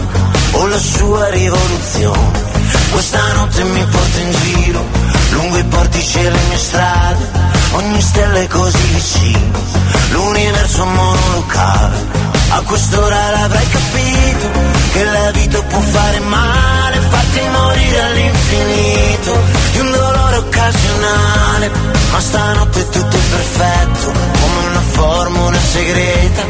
[0.52, 2.55] o la sua rivoluzione.
[2.90, 4.85] Questa notte mi porta in giro,
[5.31, 7.28] lungo i portici e le mie strade,
[7.72, 9.59] ogni stella è così vicino,
[10.10, 12.24] l'universo monolocale.
[12.48, 14.48] A quest'ora l'avrai capito,
[14.93, 19.40] che la vita può fare male, farti morire all'infinito,
[19.72, 21.70] di un dolore occasionale,
[22.12, 26.43] ma stanotte tutto è perfetto, come una formula segreta,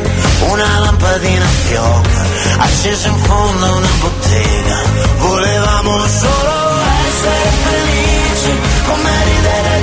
[0.51, 2.24] una lampadina fioca,
[2.59, 4.76] accesa in fondo a una bottega,
[5.18, 9.76] volevamo solo essere felici, come ridere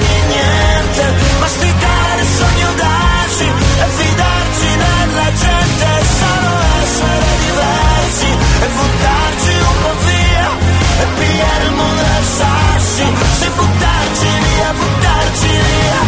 [11.14, 13.04] e pigliare il mondo al sassi,
[13.40, 16.02] se buttarci via, buttarci via.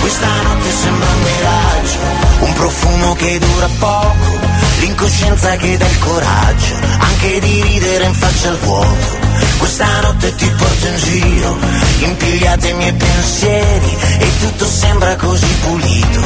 [0.00, 1.98] Questa notte sembra un miraggio,
[2.40, 4.38] un profumo che dura poco,
[4.80, 9.33] l'incoscienza che dà il coraggio, anche di ridere in faccia al vuoto.
[9.58, 11.56] Questa notte ti porto in giro,
[12.00, 16.20] impigliate i miei pensieri e tutto sembra così pulito,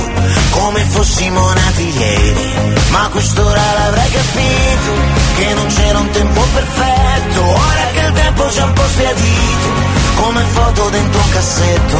[0.51, 2.53] come fossimo nati ieri.
[2.91, 4.93] Ma quest'ora l'avrai capito,
[5.37, 9.69] che non c'era un tempo perfetto, ora che il tempo c'è un po' sbiadito,
[10.17, 11.99] come foto dentro un cassetto.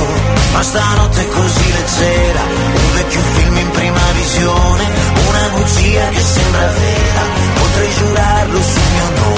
[0.53, 4.85] Ma stanotte è così leggera, un vecchio film in prima visione,
[5.29, 7.23] una bugia che sembra vera,
[7.55, 9.38] potrei giurarlo sul mio nome.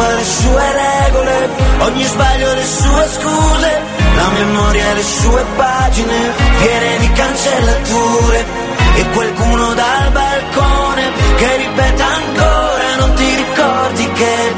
[0.00, 1.48] Ha le sue regole,
[1.80, 3.82] ogni sbaglio le sue scuse,
[4.14, 6.32] la memoria le sue pagine
[6.62, 8.44] piene di cancellature
[8.96, 11.02] e qualcuno dal balcone
[11.36, 14.54] che ripeta ancora non ti ricordi che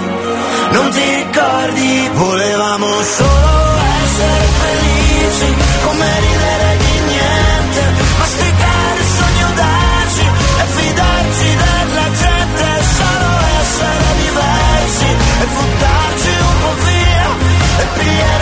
[0.70, 5.54] non ti ricordi volevamo solo essere felici
[5.84, 6.71] come ridere
[18.12, 18.41] e pigliare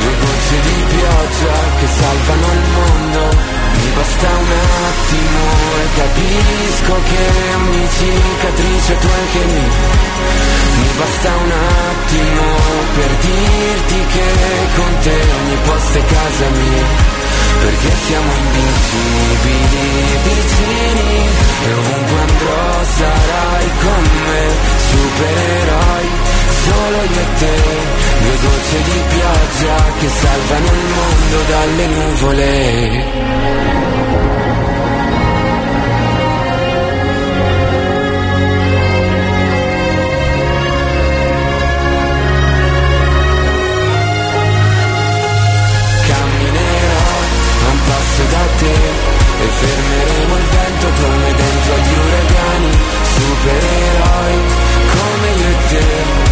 [0.00, 4.52] Due gocce di pioggia che salvano il mondo mi basta un
[4.90, 5.42] attimo
[5.78, 9.66] e capisco che ogni cicatrice tu anche me.
[10.78, 11.52] Mi basta un
[11.90, 12.42] attimo
[12.94, 14.28] per dirti che
[14.74, 16.86] con te ogni posto è casa mia.
[17.60, 19.86] Perché siamo invincibili
[20.22, 21.28] vicini
[21.66, 24.46] e ovunque andrò sarai con me.
[24.90, 26.08] Supereroi,
[26.68, 27.54] solo io e te,
[28.22, 33.26] due gocce di pioggia che salvano il mondo dalle nuvole.
[47.88, 48.74] passo da te
[49.40, 52.70] e fermeremo il vento come dentro agli uragani,
[53.14, 54.36] supereroi
[54.92, 56.27] come io e te.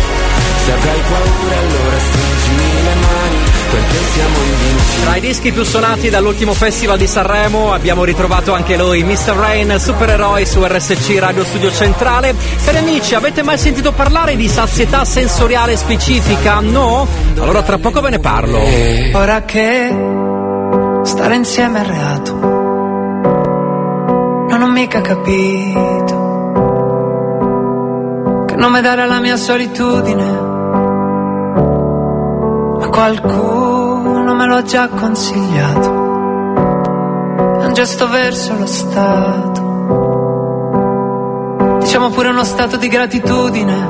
[0.67, 3.37] Se avrai paura allora stringimi le mani
[3.71, 5.03] perché siamo invincibili.
[5.03, 9.37] Tra i dischi più suonati dall'ultimo festival di Sanremo abbiamo ritrovato anche lui, Mr.
[9.37, 12.35] Rain, supereroi su RSC Radio Studio Centrale.
[12.65, 16.59] Cari amici, avete mai sentito parlare di sazietà sensoriale specifica?
[16.59, 17.07] No?
[17.39, 18.59] Allora tra poco ve ne parlo.
[19.13, 19.97] Ora che
[21.05, 22.35] stare insieme è reato.
[24.49, 26.25] Non ho mica capito
[28.47, 30.56] che nome dare alla mia solitudine.
[32.97, 35.89] Qualcuno me l'ha già consigliato.
[37.61, 39.65] È un gesto verso lo Stato.
[41.81, 43.89] Diciamo pure uno stato di gratitudine.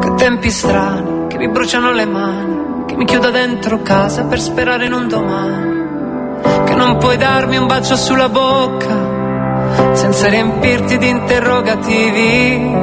[0.00, 4.84] Che tempi strani che mi bruciano le mani che mi chiuda dentro casa per sperare
[4.84, 12.74] in un domani, che non puoi darmi un bacio sulla bocca senza riempirti di interrogativi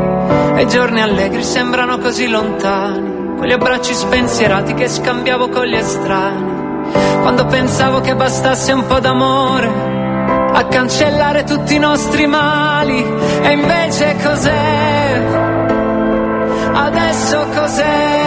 [0.55, 3.06] e i giorni allegri sembrano così lontani,
[3.37, 6.91] quegli abbracci spensierati che scambiavo con gli estranei,
[7.21, 9.69] quando pensavo che bastasse un po' d'amore
[10.53, 13.05] a cancellare tutti i nostri mali
[13.41, 15.21] e invece cos'è?
[16.73, 18.25] Adesso cos'è?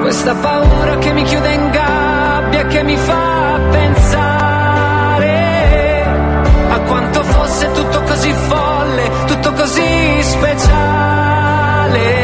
[0.00, 5.26] Questa paura che mi chiude in gabbia, che mi fa pensare
[6.70, 12.17] a quanto fosse tutto così folle, tutto così speciale.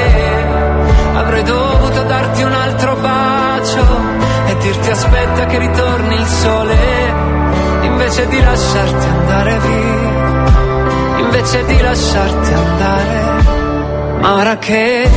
[3.65, 3.87] Bacio
[4.47, 6.77] e dirti aspetta che ritorni il sole,
[7.83, 13.23] invece di lasciarti andare via, invece di lasciarti andare.
[14.21, 15.11] Ma ora che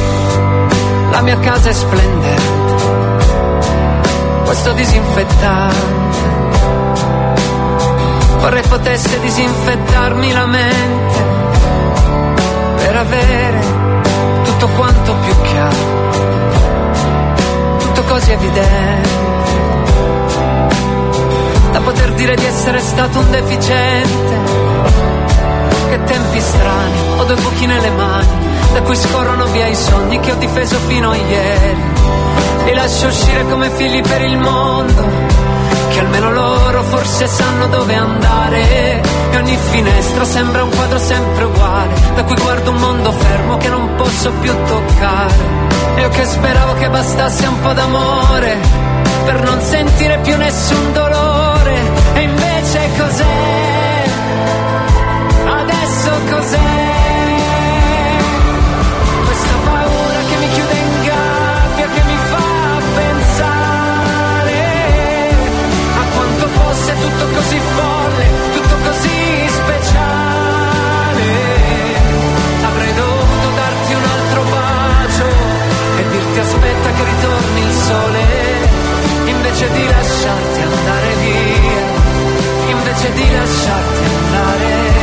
[1.11, 2.85] la mia casa è splendente
[4.45, 6.35] questo disinfettante.
[8.39, 11.25] Vorrei potesse disinfettarmi la mente
[12.77, 13.59] per avere
[14.43, 16.06] tutto quanto più chiaro,
[18.07, 19.09] così evidente,
[21.71, 24.35] da poter dire di essere stato un deficiente.
[25.89, 28.27] Che tempi strani, ho due buchi nelle mani,
[28.73, 31.75] da cui scorrono via i sogni che ho difeso fino a ieri.
[32.65, 35.05] Li lascio uscire come figli per il mondo,
[35.97, 39.01] che almeno loro forse sanno dove andare.
[39.31, 43.69] E ogni finestra sembra un quadro sempre uguale, da cui guardo un mondo fermo che
[43.69, 45.33] non posso più toccare.
[45.97, 48.57] Io che speravo che bastasse un po' d'amore,
[49.25, 51.75] per non sentire più nessun dolore.
[52.13, 54.03] E invece cos'è?
[55.45, 56.77] Adesso cos'è?
[66.99, 71.29] Tutto così folle, tutto così speciale.
[72.63, 75.27] Avrei dovuto darti un altro bacio
[75.97, 78.25] e dirti aspetta che ritorni il sole,
[79.25, 84.96] invece di lasciarti andare via, invece di lasciarti andare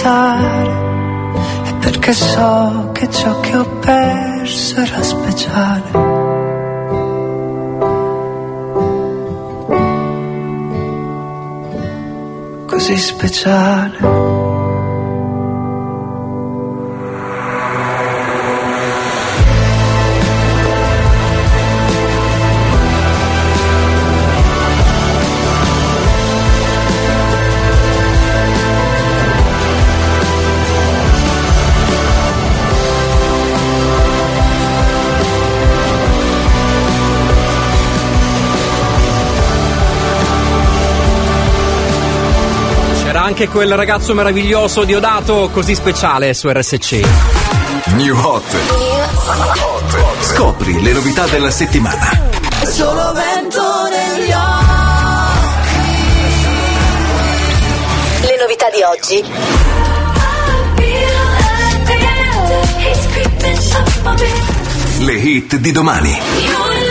[0.00, 0.88] pensare
[1.64, 5.90] è perché so che ciò che ho perso era speciale.
[12.66, 14.19] Così speciale.
[43.40, 47.00] Anche quel ragazzo meraviglioso Diodato, così speciale su RSC.
[47.94, 48.56] New Hot.
[50.20, 52.06] Scopri le novità della settimana.
[52.66, 54.28] Solo vento negli
[58.26, 59.24] Le novità di oggi.
[64.98, 66.89] Le hit di domani.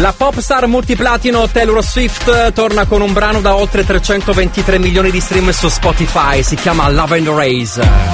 [0.00, 5.20] La pop star multiplatino Taylor Swift torna con un brano da oltre 323 milioni di
[5.20, 8.05] stream su Spotify, si chiama Love and Raise.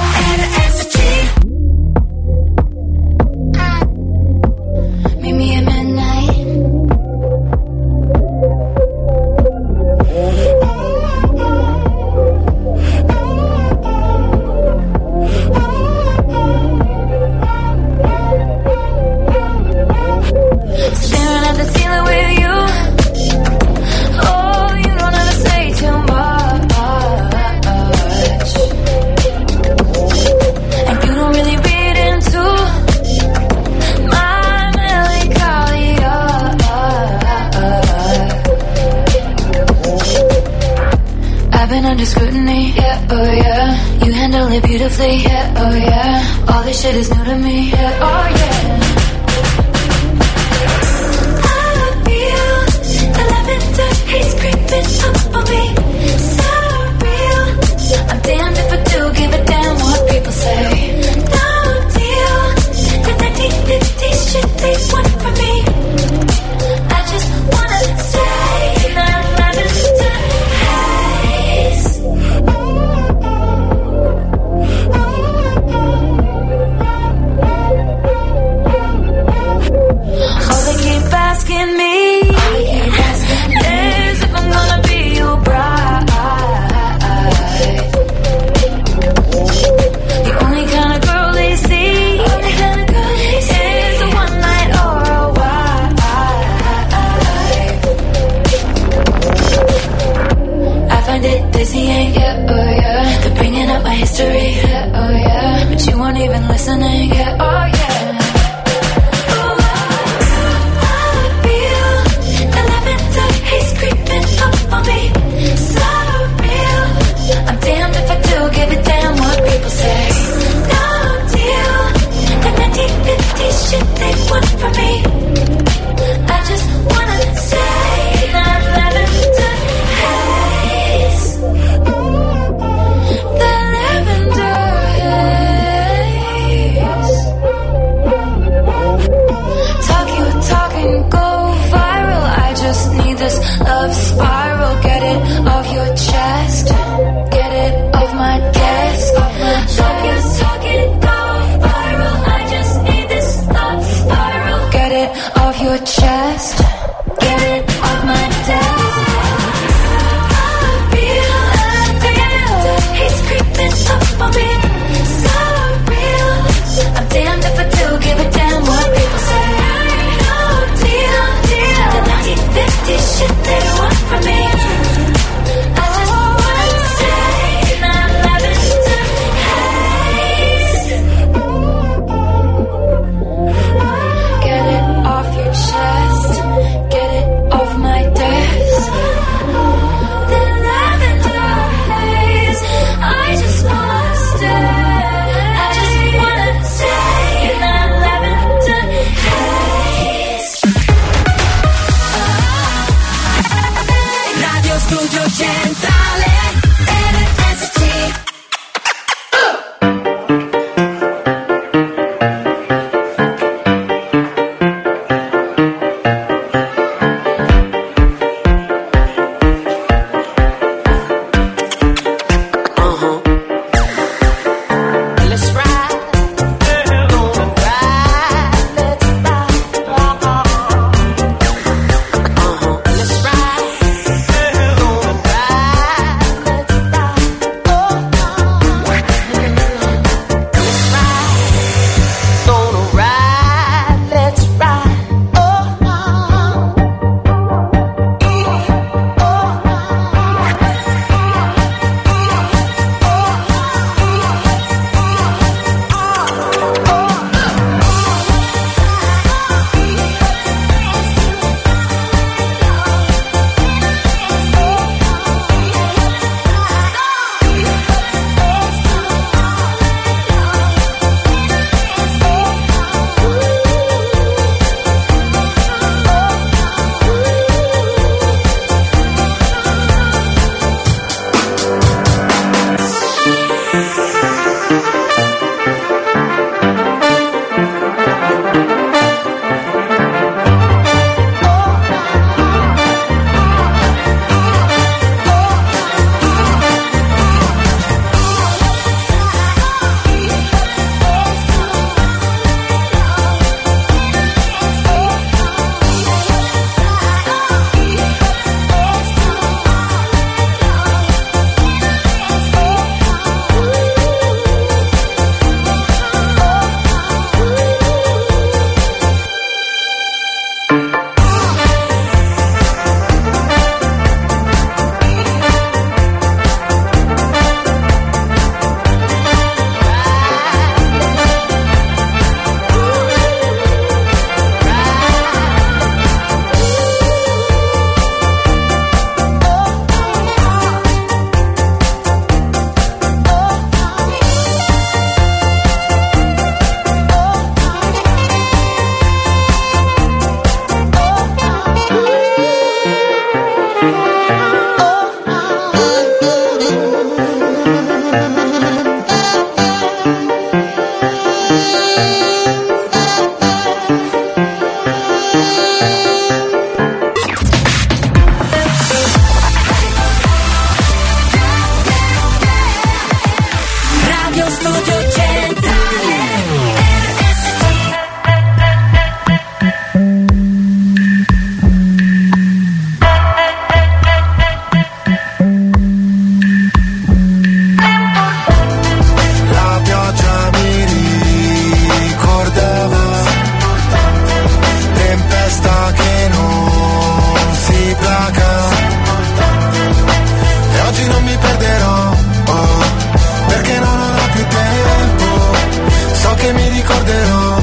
[407.13, 407.62] Mi ricorderò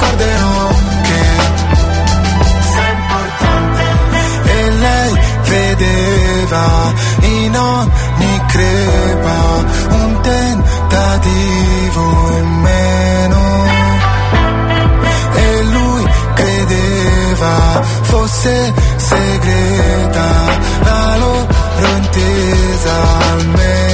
[0.00, 0.68] ricorderò
[1.02, 1.22] che
[2.72, 3.82] sei importante
[4.44, 12.02] E lei vedeva in ogni crepa Un tentativo
[12.38, 13.64] in meno.
[15.34, 20.28] E lui credeva fosse segreta
[20.82, 21.46] La loro
[21.96, 22.92] intesa
[23.32, 23.89] almeno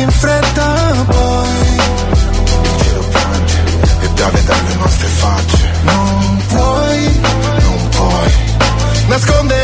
[0.00, 1.76] in fretta poi.
[2.30, 3.62] Il cielo piange
[4.00, 5.70] e piove dalle nostre facce.
[5.82, 7.20] Non puoi,
[7.62, 8.30] non puoi
[9.08, 9.59] Nascondere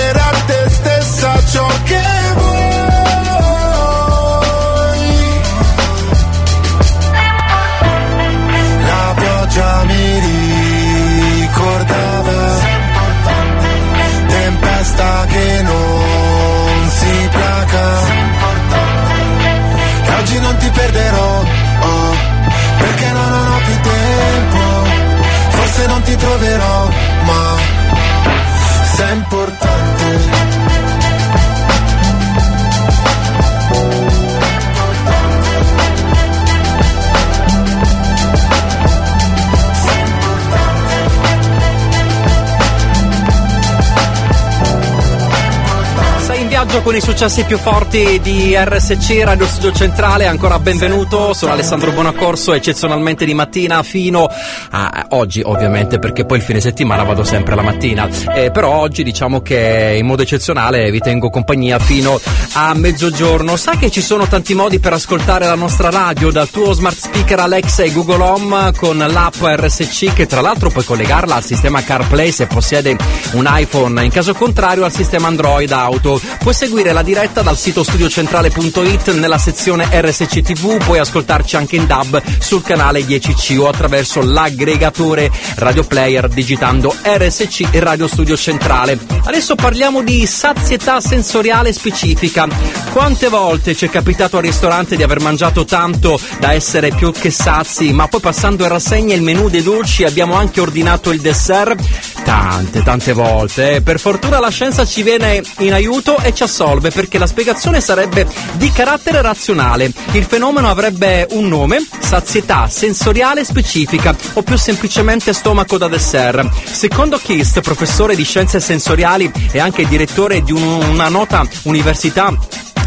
[46.77, 51.93] viaggio con i successi più forti di RSC Radio Studio Centrale, ancora benvenuto, sono Alessandro
[51.93, 54.29] Bonaccorso, eccezionalmente di mattina fino
[54.71, 59.03] a oggi ovviamente perché poi il fine settimana vado sempre la mattina, Eh, però oggi
[59.03, 62.21] diciamo che in modo eccezionale vi tengo compagnia fino
[62.55, 63.57] a mezzogiorno.
[63.57, 66.31] Sai che ci sono tanti modi per ascoltare la nostra radio?
[66.31, 70.85] Dal tuo smart speaker Alexa e Google Home con l'app RSC che tra l'altro puoi
[70.85, 72.97] collegarla al sistema CarPlay se possiede
[73.33, 76.21] un iPhone, in caso contrario al sistema Android Auto.
[76.39, 81.87] Puoi seguire la diretta dal sito studiocentrale.it nella sezione RSC TV, puoi ascoltarci anche in
[81.87, 88.99] DAB sul canale 10C o attraverso l'aggregatore Radio Player digitando RSC e Radio Studio Centrale.
[89.23, 92.49] Adesso parliamo di sazietà sensoriale specifica.
[92.93, 97.31] Quante volte ci è capitato al ristorante di aver mangiato tanto da essere più che
[97.31, 101.81] sazi, ma poi passando in rassegna il menù dei dolci abbiamo anche ordinato il dessert?
[102.25, 103.83] Tante, tante volte.
[103.83, 108.27] Per fortuna la scienza ci viene in aiuto e ci assolve perché la spiegazione sarebbe
[108.55, 109.93] di carattere razionale.
[110.13, 116.49] Il fenomeno avrebbe un nome, sazietà sensoriale specifica o più semplicemente stomaco da dessert.
[116.65, 122.35] Secondo Kist, professore di scienze sensoriali e anche direttore di un- una nota università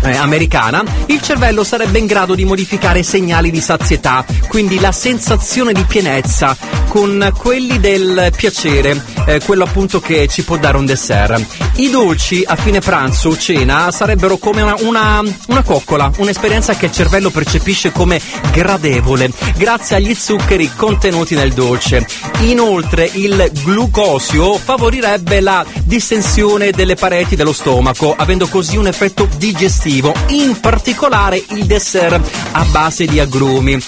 [0.02, 5.74] eh, americana, il cervello sarebbe in grado di modificare segnali di sazietà, quindi la sensazione
[5.74, 6.56] di pienezza,
[6.88, 11.46] con quelli del piacere, eh, quello appunto che ci può dare un dessert.
[11.76, 16.88] I dolci a fine pranzo o cena sarebbero come una, una, una coccola, un'esperienza che
[16.88, 18.20] il cervello percepisce come
[18.52, 22.06] gradevole, grazie agli zuccheri contenuti nel dolce.
[22.40, 29.88] Inoltre il glucosio favorirebbe la distensione delle pareti dello stomaco, avendo così un effetto digestivo,
[30.28, 32.22] in particolare il dessert
[32.52, 33.82] a base di agrumi.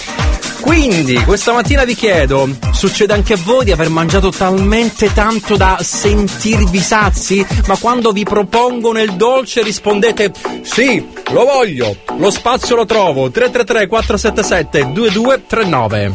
[0.60, 5.78] Quindi, questa mattina vi chiedo, succede anche a voi di aver mangiato talmente tanto da
[5.80, 7.44] sentirvi sazi?
[7.66, 13.86] Ma quando vi propongono il dolce rispondete sì, lo voglio, lo spazio lo trovo, 333
[13.86, 16.14] 477 2239.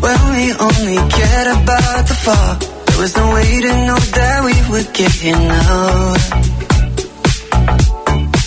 [0.00, 0.36] When
[2.96, 3.68] there was no way to
[4.12, 6.75] that we would get here now.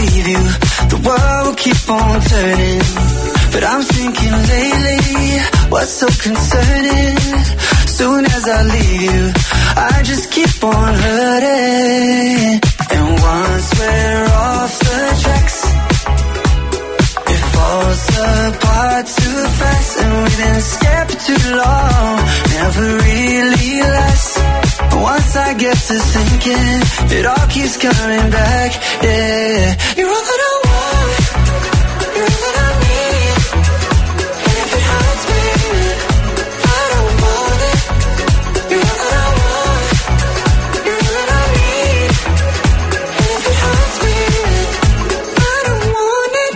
[0.00, 0.42] Leave you.
[0.92, 2.82] The world will keep on turning.
[3.52, 5.04] But I'm thinking lately,
[5.70, 7.18] what's so concerning?
[7.98, 9.20] Soon as I leave you,
[9.76, 12.60] I just keep on hurting.
[12.94, 15.58] And once we're off the tracks,
[17.34, 18.02] it falls
[18.32, 19.92] apart too fast.
[20.02, 22.16] And been scared for too long,
[22.56, 24.31] never really lasts.
[24.94, 26.80] Once I get to thinking,
[27.18, 28.70] it all keeps coming back.
[29.02, 31.12] Yeah, you're all that I want.
[32.16, 33.34] You're all that I need.
[34.46, 35.42] And if it hurts me,
[36.62, 37.78] I don't want it.
[38.70, 39.86] You're all that I want.
[40.86, 42.10] You're all that I need.
[43.20, 44.16] And if it hurts me,
[45.40, 46.52] I don't want it.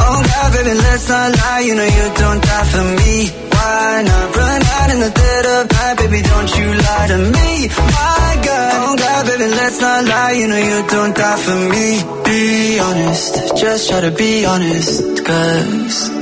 [0.00, 1.60] Oh God, baby, let's not lie.
[1.66, 3.14] You know you don't die for me.
[3.52, 5.71] Why not run out in the dead of
[6.12, 6.28] baby?
[6.28, 7.68] Don't you lie to me.
[7.68, 10.32] My God, oh God, baby, let's not lie.
[10.32, 12.02] You know you don't die for me.
[12.24, 16.21] Be honest, just try to be honest, cause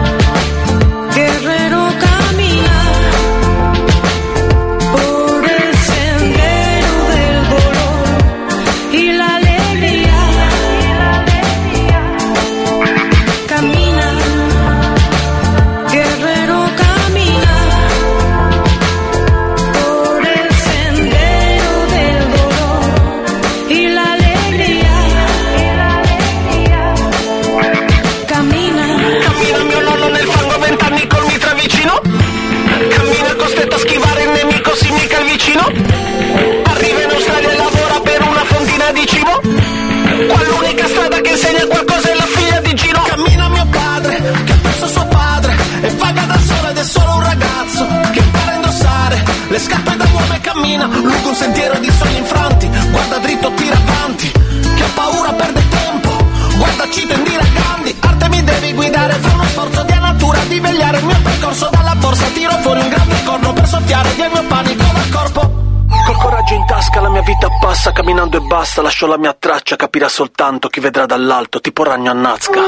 [50.81, 52.69] mattina lungo un sentiero di sogni infranti.
[52.91, 56.09] Guarda dritto tira avanti chi ha paura perde tempo.
[56.57, 60.97] Guarda cito Indira Gandhi arte mi devi guidare fa uno sforzo di natura di vegliare
[60.97, 62.25] il mio percorso dalla borsa.
[62.33, 65.59] Tiro fuori un grande corno per soffiare del mio panico dal corpo.
[66.05, 69.75] Col coraggio in tasca la mia vita passa camminando e basta, lascio la mia traccia,
[69.75, 72.59] capirà soltanto chi vedrà dall'alto, tipo ragno a Nazca.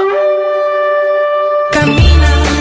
[1.72, 2.53] Cammina.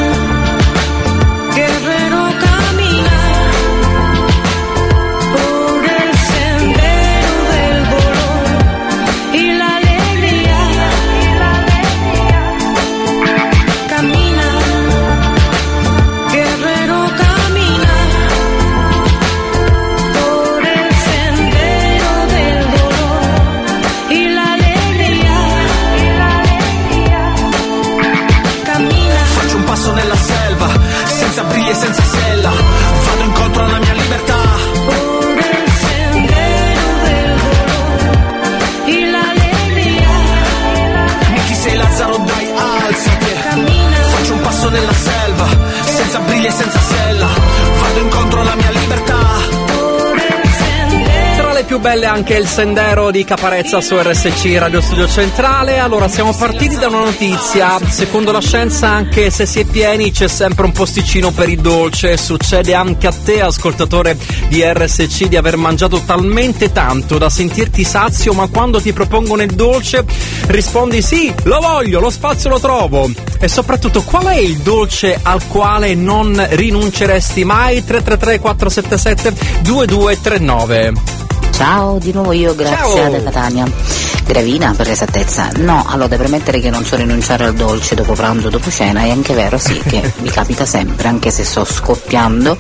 [51.83, 55.81] Belle anche il sendero di Caparezza su RSC Radio Studio Centrale.
[55.81, 57.81] Allora, siamo partiti da una notizia.
[57.89, 62.17] Secondo la scienza, anche se si è pieni, c'è sempre un posticino per il dolce.
[62.17, 68.33] Succede anche a te, ascoltatore di RSC, di aver mangiato talmente tanto da sentirti sazio,
[68.33, 70.05] ma quando ti propongono il dolce
[70.47, 73.11] rispondi sì, lo voglio, lo spazio lo trovo.
[73.41, 77.85] E soprattutto, qual è il dolce al quale non rinunceresti mai?
[77.85, 81.23] 333 477 2239.
[81.53, 84.11] Ciao, di nuovo io, grazie da Catania.
[84.25, 85.51] Gravina per l'esattezza.
[85.57, 89.11] No, allora devo premettere che non so rinunciare al dolce dopo pranzo, dopo cena, è
[89.11, 92.57] anche vero sì che mi capita sempre, anche se sto scoppiando,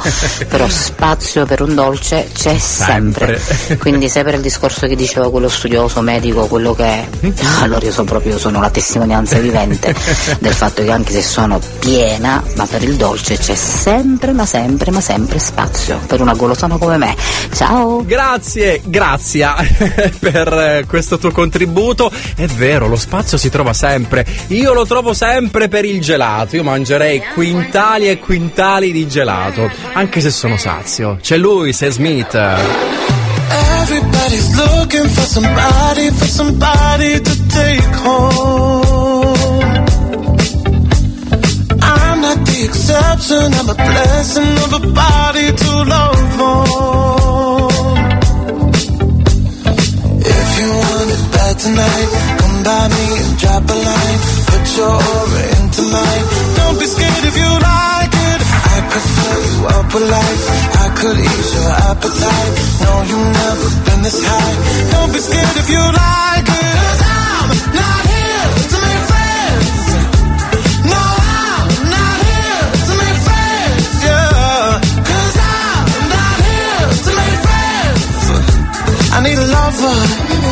[0.48, 3.40] però spazio per un dolce c'è sempre.
[3.78, 7.08] Quindi se per il discorso che diceva quello studioso medico, quello che è,
[7.60, 9.94] allora io sono proprio sono la testimonianza vivente
[10.40, 14.90] del fatto che anche se sono piena, ma per il dolce c'è sempre, ma sempre,
[14.90, 17.16] ma sempre spazio per una golosona come me.
[17.54, 18.04] Ciao!
[18.04, 19.48] Grazie, grazie
[20.18, 22.10] per eh, questo tuo contributo.
[22.34, 24.26] È vero, lo spazio si trova sempre.
[24.48, 26.56] Io lo trovo sempre per il gelato.
[26.56, 31.18] Io mangerei quintali e quintali di gelato, anche se sono sazio.
[31.20, 32.34] C'è lui, Sam Smith.
[33.82, 39.82] Everybody's looking for somebody, for somebody to take home.
[41.82, 47.51] I'm not the exception, I'm a blessing of a body to love on.
[51.52, 52.08] Want tonight,
[52.40, 54.20] come by me and drop a line.
[54.48, 56.24] Put your aura into mine.
[56.56, 58.40] Don't be scared if you like it.
[58.72, 60.44] I could fill you up with life.
[60.84, 62.52] I could ease your appetite.
[62.84, 64.54] No, you've never been this high.
[64.92, 66.96] Don't be scared if you like it.
[67.04, 67.48] I'm
[67.80, 69.82] not here to make friends.
[70.92, 71.02] No,
[71.36, 73.86] I'm not here to make friends.
[74.08, 74.80] Yeah.
[75.10, 78.04] Cause I'm not here to make friends.
[79.12, 80.51] I need a lover.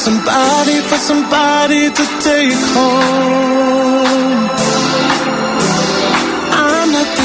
[0.00, 4.00] somebody, for somebody to take home.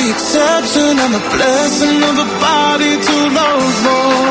[0.06, 4.26] I'm not the exception, I'm a blessing of a body to love on.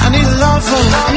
[0.00, 1.07] I need a lover.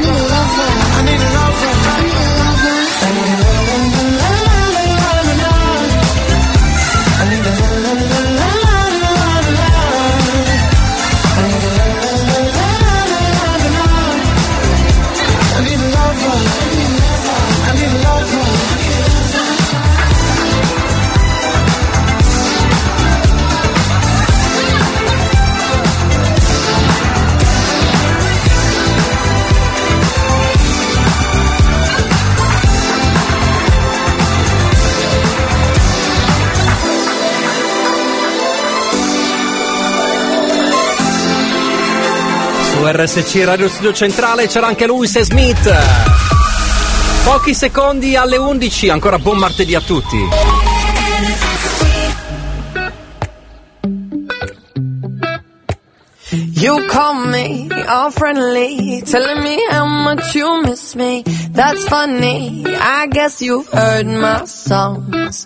[42.91, 45.73] RSC Radio Studio Centrale c'era anche lui, Se Smith.
[47.23, 50.27] Pochi secondi alle 11, ancora buon martedì a tutti.
[56.33, 61.23] You call me all friendly, telling me how much you miss me.
[61.51, 62.63] That's funny.
[62.65, 65.45] I guess you've heard my songs.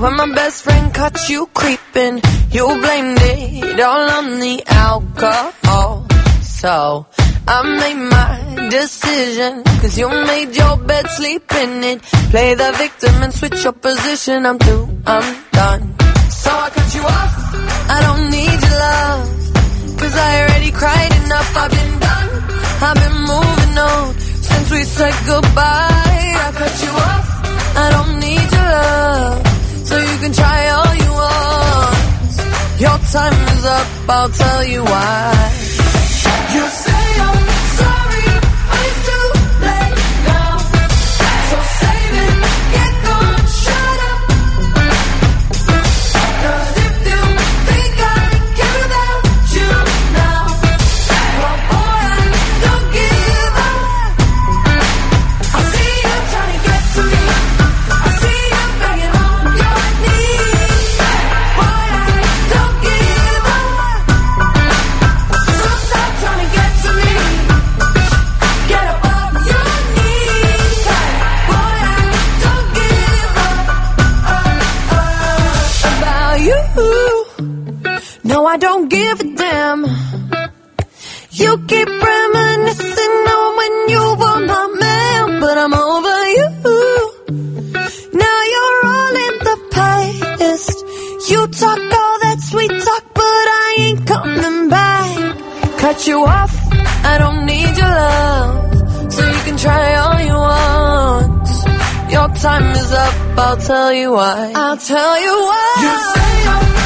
[0.00, 2.22] When my best friend caught you creeping.
[2.50, 5.99] You blamed it all on the alcohol.
[6.60, 7.06] So
[7.48, 9.64] I made my decision.
[9.80, 12.02] Cause you made your bed, sleep in it.
[12.32, 14.44] Play the victim and switch your position.
[14.44, 15.82] I'm through, I'm done.
[16.28, 17.34] So I cut you off.
[17.96, 19.24] I don't need your love.
[20.00, 21.56] Cause I already cried enough.
[21.56, 22.28] I've been done.
[22.86, 26.28] I've been moving on since we said goodbye.
[26.44, 27.26] I cut you off.
[27.84, 29.86] I don't need your love.
[29.88, 31.96] So you can try all you want.
[32.84, 33.88] Your time is up.
[34.10, 35.69] I'll tell you why.
[36.52, 36.89] You say
[81.70, 86.48] keep reminiscing on when you were my man, but I'm over you.
[88.22, 90.76] Now you're all in the past.
[91.30, 95.38] You talk all that sweet talk, but I ain't coming back.
[95.78, 96.54] Cut you off,
[97.12, 99.12] I don't need your love.
[99.14, 101.48] So you can try all you want.
[102.16, 104.52] Your time is up, I'll tell you why.
[104.56, 105.68] I'll tell you why.
[105.84, 106.79] You say I'm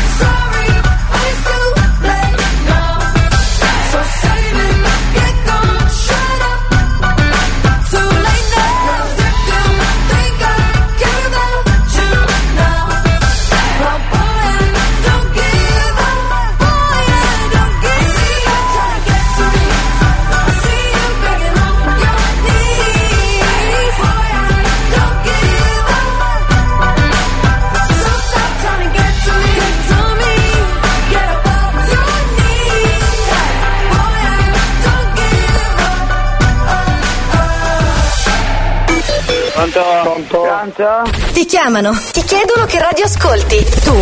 [40.84, 41.18] Pronto?
[41.32, 43.56] Ti chiamano, ti chiedono che radio ascolti.
[43.82, 43.94] Tu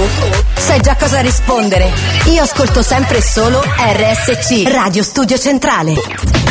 [0.57, 1.89] sai già cosa rispondere.
[2.27, 6.41] Io ascolto sempre solo RSC, Radio Studio Centrale.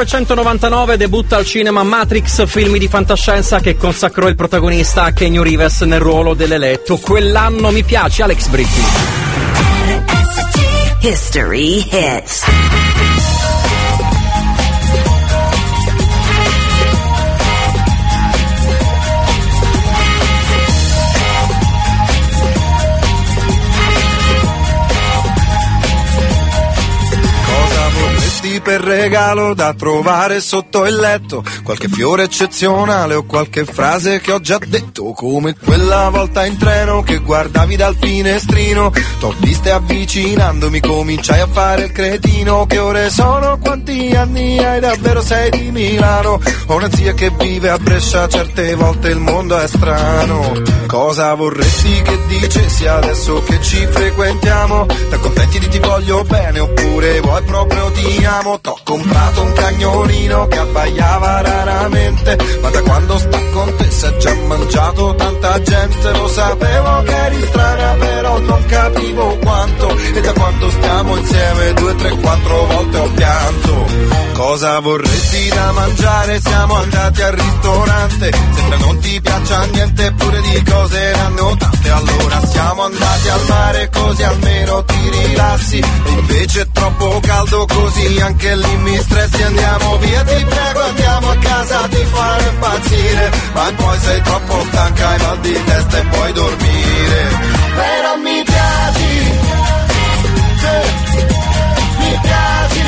[0.00, 5.82] 1999 debutta al cinema Matrix, film di fantascienza che consacrò il protagonista a Kenny Reeves
[5.82, 6.96] nel ruolo dell'eletto.
[6.96, 8.80] Quell'anno mi piace Alex Britti.
[11.02, 12.89] History Hits.
[28.50, 31.44] Vorresti per regalo da trovare sotto il letto?
[31.62, 35.12] Qualche fiore eccezionale o qualche frase che ho già detto?
[35.12, 38.92] Come quella volta in treno che guardavi dal finestrino.
[39.18, 42.66] T'ho viste avvicinandomi, cominciai a fare il cretino.
[42.66, 43.58] Che ore sono?
[43.58, 44.80] Quanti anni hai?
[44.80, 46.40] Davvero sei di Milano?
[46.66, 50.52] Ho una zia che vive a Brescia, certe volte il mondo è strano.
[50.86, 54.86] Cosa vorresti che dicessi adesso che ci frequentiamo?
[55.08, 55.18] Da
[56.00, 62.70] voglio bene oppure vuoi proprio ti amo T'ho comprato un cagnolino che abbaiava raramente Ma
[62.70, 66.12] da quando sta con te si è già mangiato tanta gente.
[66.12, 69.96] Lo sapevo che eri strana però non capivo quanto.
[70.14, 73.86] E da quando stiamo insieme due, tre, quattro volte ho pianto.
[74.32, 76.40] Cosa vorresti da mangiare?
[76.40, 78.30] Siamo andati al ristorante.
[78.54, 81.90] Sembra non ti piaccia niente pure di cose ne hanno tante.
[81.90, 85.78] Allora siamo andati al mare così almeno ti rilassi.
[85.78, 91.30] E invece è troppo caldo così anche lì mi stressi Andiamo via ti prego andiamo
[91.30, 93.30] a casa ti fanno impazzire.
[93.54, 97.28] Ma poi sei troppo stanca hai mal di testa e puoi dormire.
[97.74, 99.38] Però mi piaci
[100.62, 100.76] sì,
[101.98, 102.82] Mi piaci.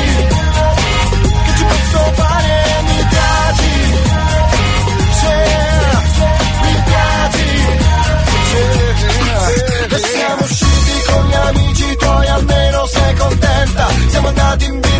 [1.45, 2.81] Che ci posso fare?
[2.87, 3.73] Mi piaci
[5.19, 5.35] sì,
[6.63, 7.51] Mi piaci
[10.13, 13.87] siamo usciti con gli amici tuoi almeno sei contenta.
[14.09, 14.92] Siamo andati in birreria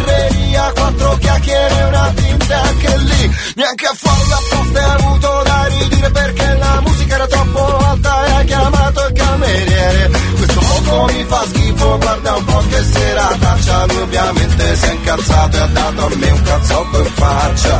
[0.83, 6.11] Quattro chiacchiere e una tinta Anche lì neanche a farla apposta hai avuto da ridire
[6.11, 10.11] Perché la musica era troppo alta E hai chiamato il cameriere.
[10.35, 15.55] Questo poco mi fa schifo Guarda un po' che serataccia Lui ovviamente si è incazzato
[15.55, 17.77] E ha dato a me un cazzotto in faccia.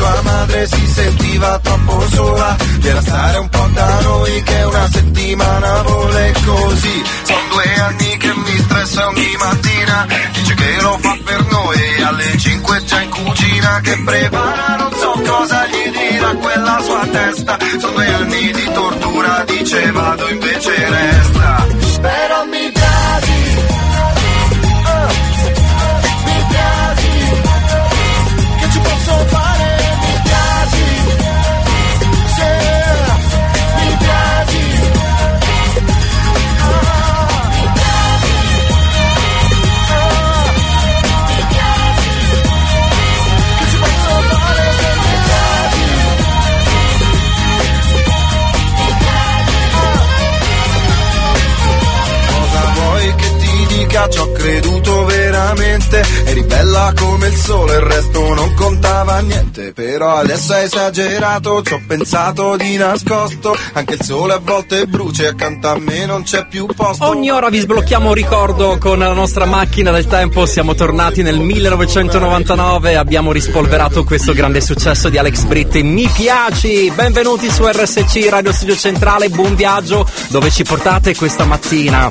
[0.00, 2.56] tua madre si sentiva troppo sola.
[2.78, 7.02] Viene stare un po' da noi che una settimana vuole così.
[7.24, 10.06] Sono due anni che mi stressa ogni mattina.
[10.32, 12.02] Dice che lo fa per noi.
[12.02, 17.58] Alle 5 già in cucina Che prepara non so cosa gli dirà quella sua testa.
[17.78, 21.66] Sono due anni di tortura dice vado invece resta.
[22.00, 22.59] Però mi
[53.90, 54.08] ti dica?
[54.08, 56.04] Ci ho creduto veramente.
[56.24, 59.72] Eri bella come il sole, il resto non contava niente.
[59.72, 63.56] Però adesso hai esagerato, ci ho pensato di nascosto.
[63.72, 67.06] Anche il sole a volte brucia e accanto a me non c'è più posto.
[67.06, 70.46] Ogni ora vi sblocchiamo un ricordo con la nostra macchina del tempo.
[70.46, 75.82] Siamo tornati nel 1999 e abbiamo rispolverato questo grande successo di Alex Britti.
[75.82, 76.90] Mi piaci!
[76.94, 79.28] Benvenuti su RSC Radio Studio Centrale.
[79.28, 82.08] Buon viaggio dove ci portate questa mattina.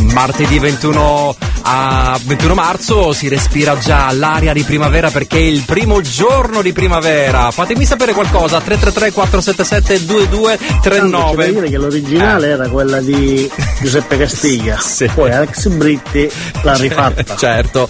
[0.00, 6.00] Martedì 21, a 21 marzo si respira già l'aria di primavera perché è il primo
[6.00, 7.50] giorno di primavera.
[7.50, 11.52] Fatemi sapere qualcosa 333 477 C'è da 2239.
[11.52, 13.50] dire che l'originale era quella di
[13.80, 14.78] Giuseppe Castiglia,
[15.14, 16.30] poi Alex Britti
[16.62, 17.36] l'ha rifatta.
[17.36, 17.88] Certo,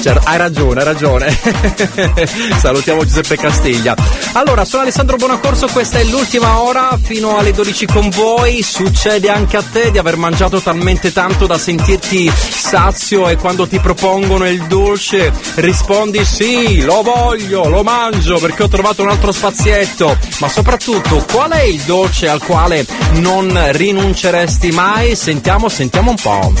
[0.00, 1.38] certo, hai ragione, hai ragione.
[2.58, 3.94] Salutiamo Giuseppe Castiglia.
[4.32, 8.62] Allora, sono Alessandro Bonacorso, questa è l'ultima ora fino alle 12 con voi.
[8.62, 13.80] Succede anche a te di aver mangiato talmente tanto da sentirti sazio e quando ti
[13.80, 20.16] propongono il dolce rispondi sì, lo voglio, lo mangio perché ho trovato un altro spazietto.
[20.40, 25.16] Ma soprattutto, qual è il dolce al quale non rinunceresti mai?
[25.16, 26.52] Sentiamo, sentiamo un po'.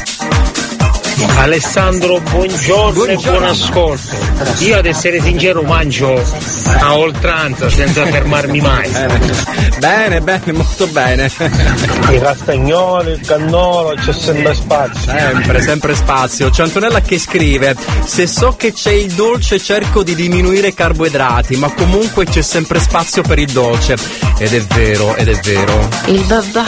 [1.36, 4.16] Alessandro, buongiorno, e buon ascolto.
[4.60, 6.22] Io ad essere sincero mangio
[6.80, 8.90] a oltranza senza fermarmi mai.
[9.78, 11.30] Bene, bene, molto bene.
[12.10, 15.10] I castagnoli, il cannolo, c'è sempre spazio.
[15.10, 16.50] Sempre, sempre spazio.
[16.50, 21.56] C'è Antonella che scrive: Se so che c'è il dolce, cerco di diminuire i carboidrati,
[21.56, 23.96] ma comunque c'è sempre spazio per il dolce.
[24.38, 25.88] Ed è vero, ed è vero.
[26.06, 26.64] Il babà,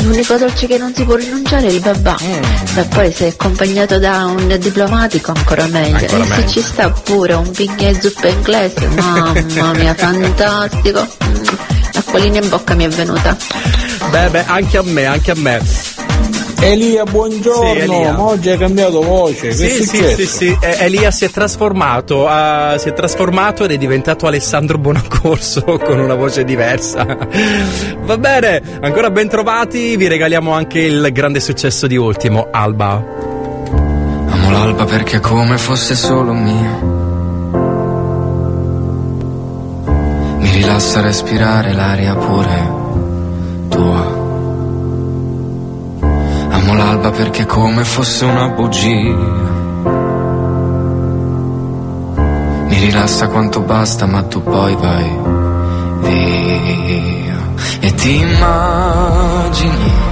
[0.00, 2.16] l'unico dolce che non si può rinunciare è il babà.
[2.22, 2.78] Mm.
[2.78, 5.96] E poi se è accompagnato da un diplomatico ancora meglio.
[5.96, 6.48] Ancora e se meglio.
[6.50, 11.00] ci sta pure un bignè zuppa inglese, mamma mia, fantastico.
[11.24, 11.44] Mm,
[11.94, 13.36] L'acquolina in bocca mi è venuta.
[14.10, 15.60] Beh, beh, anche a me, anche a me.
[16.60, 17.72] Elia, buongiorno.
[17.72, 18.12] Sì, Elia.
[18.12, 19.48] Ma oggi hai cambiato voce.
[19.48, 23.64] Che Sì, è sì, sì, sì, Eh, Elia si è trasformato, ah, si è trasformato
[23.64, 27.04] ed è diventato Alessandro Bonacorso con una voce diversa.
[28.02, 33.31] Va bene, ancora ben trovati, vi regaliamo anche il grande successo di ultimo, Alba.
[34.52, 36.78] L'alba perché come fosse solo mia.
[40.40, 42.72] Mi rilassa respirare l'aria pure
[43.68, 44.06] tua.
[46.50, 49.16] Amo l'alba perché come fosse una bugia.
[52.68, 55.18] Mi rilassa quanto basta, ma tu poi vai
[56.02, 57.38] via.
[57.80, 60.11] E ti immagini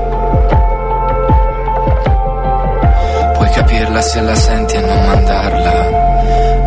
[3.91, 5.71] Capirla se la senti e non mandarla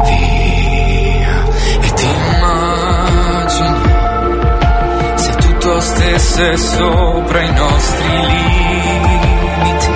[0.02, 1.44] via.
[1.80, 3.78] E ti immagini
[5.14, 9.92] se tutto stesse sopra i nostri limiti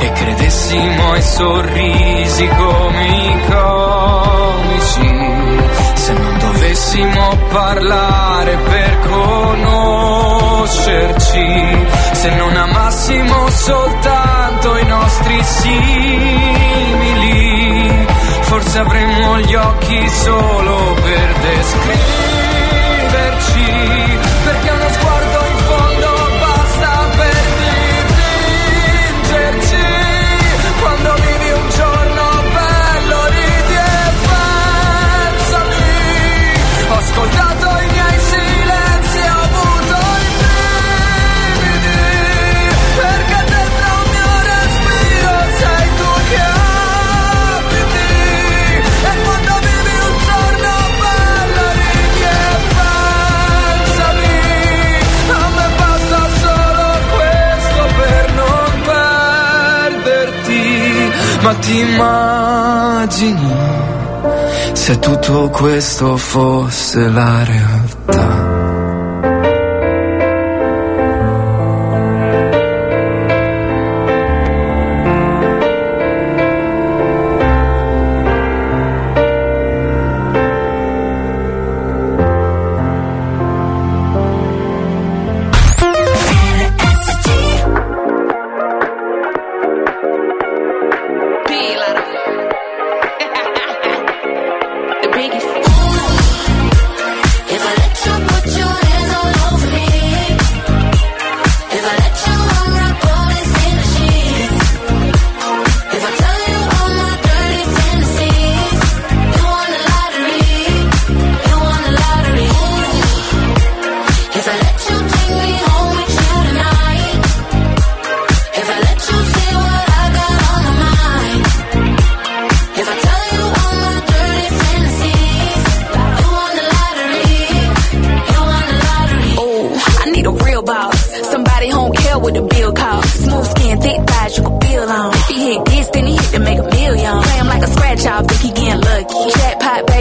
[0.00, 4.70] e credessimo ai sorrisi come i comici.
[6.80, 16.46] Dovessimo parlare per conoscerci, se non amassimo soltanto i nostri simili,
[18.40, 24.79] forse avremmo gli occhi solo per descriverci, perché
[61.42, 63.52] ma ti immagini
[64.72, 68.39] se tutto questo fosse la realtà.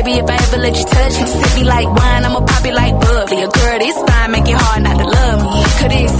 [0.09, 1.25] Baby, if I ever let you touch me.
[1.27, 3.43] Sip me like wine, I'ma pop it like bubbly.
[3.43, 5.63] A girl this fine, make it hard not to love me.
[5.79, 6.13] Could this,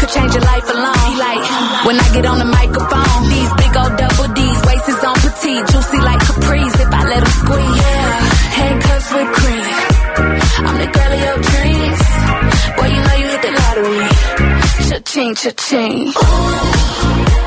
[0.00, 1.12] could change your life alone.
[1.18, 1.42] Like,
[1.86, 5.64] when I get on the microphone, these big old double D's, waist is on petite,
[5.70, 6.74] juicy like capris.
[6.80, 8.20] If I let him squeeze, yeah.
[8.58, 9.66] Handcuffs with cream.
[10.66, 12.00] I'm the girl of your dreams.
[12.76, 14.08] Boy, you know you hit the lottery.
[14.88, 15.98] Cha-ching, cha-ching.
[16.08, 17.37] If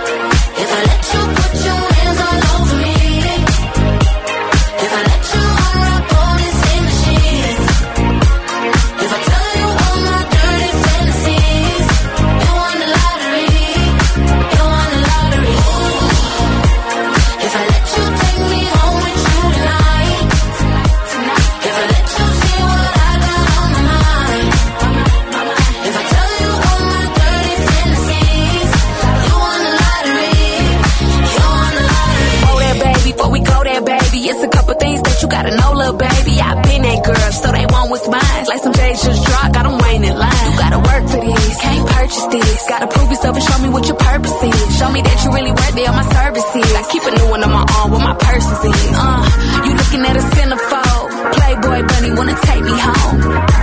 [42.12, 42.68] this.
[42.68, 44.78] Gotta prove yourself and show me what your purpose is.
[44.78, 46.68] Show me that you really worthy of my services.
[46.76, 48.96] I keep a new one on my arm with my purses in.
[48.96, 49.24] Uh,
[49.66, 51.08] you looking at a centerfold.
[51.36, 53.20] Playboy bunny wanna take me home.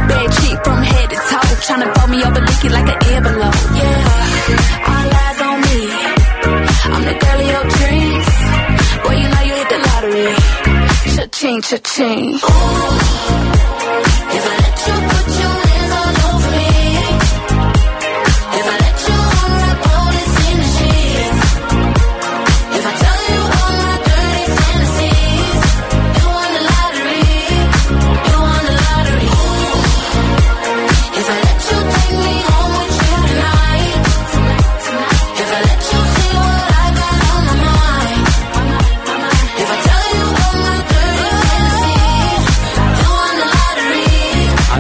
[0.09, 1.49] Bad chick from head to toe.
[1.69, 3.59] Tryna fold me up and lick it like an envelope.
[3.77, 5.79] Yeah, all eyes on me.
[6.89, 8.29] I'm the girl of your dreams.
[9.05, 10.33] Boy, you know you hit the lottery.
[11.15, 12.35] Cha-ching, cha-ching.
[12.37, 13.58] Ooh,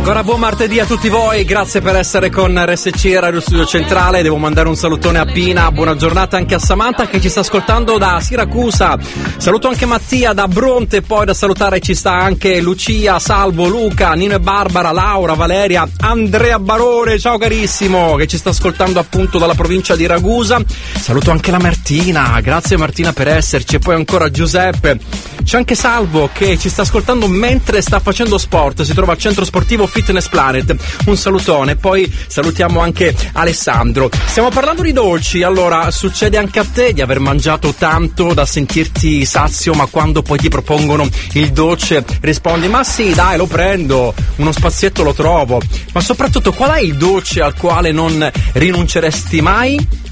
[0.09, 4.22] Ancora buon martedì a tutti voi, grazie per essere con RSC Radio Studio Centrale.
[4.22, 7.98] Devo mandare un salutone a Pina, buona giornata anche a Samantha che ci sta ascoltando
[7.98, 8.98] da Siracusa.
[9.36, 14.36] Saluto anche Mattia da Bronte, poi da salutare ci sta anche Lucia, Salvo, Luca, Nino
[14.36, 19.94] e Barbara, Laura, Valeria, Andrea Barone, ciao carissimo, che ci sta ascoltando appunto dalla provincia
[19.94, 20.59] di Ragusa.
[20.98, 25.38] Saluto anche la Martina, grazie Martina per esserci e poi ancora Giuseppe.
[25.49, 29.47] C'è anche Salvo che ci sta ascoltando mentre sta facendo sport, si trova al centro
[29.47, 30.77] sportivo Fitness Planet.
[31.07, 34.11] Un salutone, poi salutiamo anche Alessandro.
[34.27, 39.25] Stiamo parlando di dolci, allora succede anche a te di aver mangiato tanto da sentirti
[39.25, 44.53] sazio, ma quando poi ti propongono il dolce rispondi ma sì dai lo prendo, uno
[44.53, 45.62] spazietto lo trovo.
[45.95, 50.07] Ma soprattutto qual è il dolce al quale non rinunceresti mai?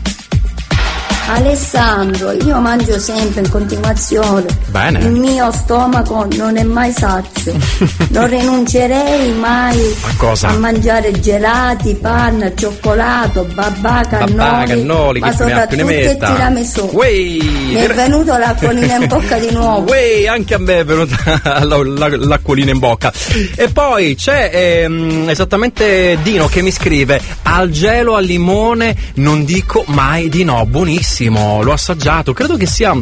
[1.29, 4.45] Alessandro, io mangio sempre in continuazione.
[4.69, 5.01] Bene.
[5.01, 7.53] Il mio stomaco non è mai sazio.
[8.11, 10.49] non rinuncerei mai A cosa?
[10.49, 16.89] a mangiare gelati, panna, cioccolato, babà, cannoli, Babà, cannoli, ma ne ne soprattutto il tiramisù.
[16.93, 17.39] Uei,
[17.71, 19.91] Mi è venuto l'acquolina in bocca di nuovo.
[19.91, 21.17] Uè, anche a me è venuta
[21.65, 23.13] la- la- l'acquolina in bocca.
[23.57, 24.51] E poi c'è
[24.85, 30.65] ehm, esattamente Dino che mi scrive: Al gelo al limone non dico mai di no.
[30.67, 32.33] Buonissimo, l'ho assaggiato.
[32.33, 32.95] Credo che sia.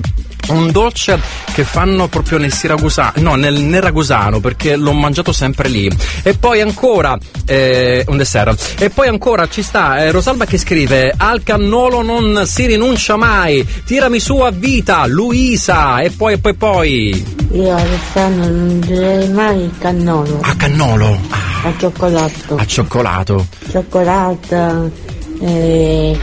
[0.47, 1.19] Un dolce
[1.55, 5.91] che fanno proprio nel siragusano, no, nel, nel ragusano, perché l'ho mangiato sempre lì.
[6.23, 7.17] E poi ancora,
[7.47, 8.75] eh, un dessert.
[8.79, 13.67] E poi ancora ci sta eh, Rosalba che scrive: Al cannolo non si rinuncia mai,
[13.87, 16.01] tirami su a vita, Luisa.
[16.01, 17.25] E poi, e poi, poi.
[17.53, 20.41] Io Alessandro non direi mai il cannolo.
[20.43, 21.21] A cannolo,
[21.63, 22.57] A cioccolato.
[22.57, 24.93] a cioccolato, Cioccolato,
[25.41, 26.19] eh,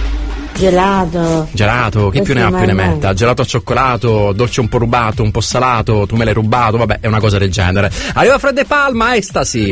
[0.61, 1.47] gelato.
[1.51, 3.13] gelato, chi più ne ha più ne metta.
[3.13, 6.99] Gelato a cioccolato, dolce un po' rubato, un po' salato, tu me l'hai rubato, vabbè,
[7.01, 7.91] è una cosa del genere.
[8.13, 9.71] Arriva Fred De Palma, estasi.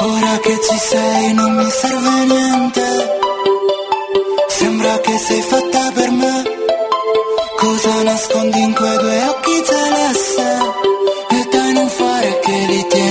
[0.00, 2.82] Ora che ci sei non mi serve niente.
[4.48, 6.42] Sembra che sei fatta per me.
[7.56, 10.42] Cosa nascondi in quei due occhi celeste?
[11.30, 13.01] E dai non fare che li tieni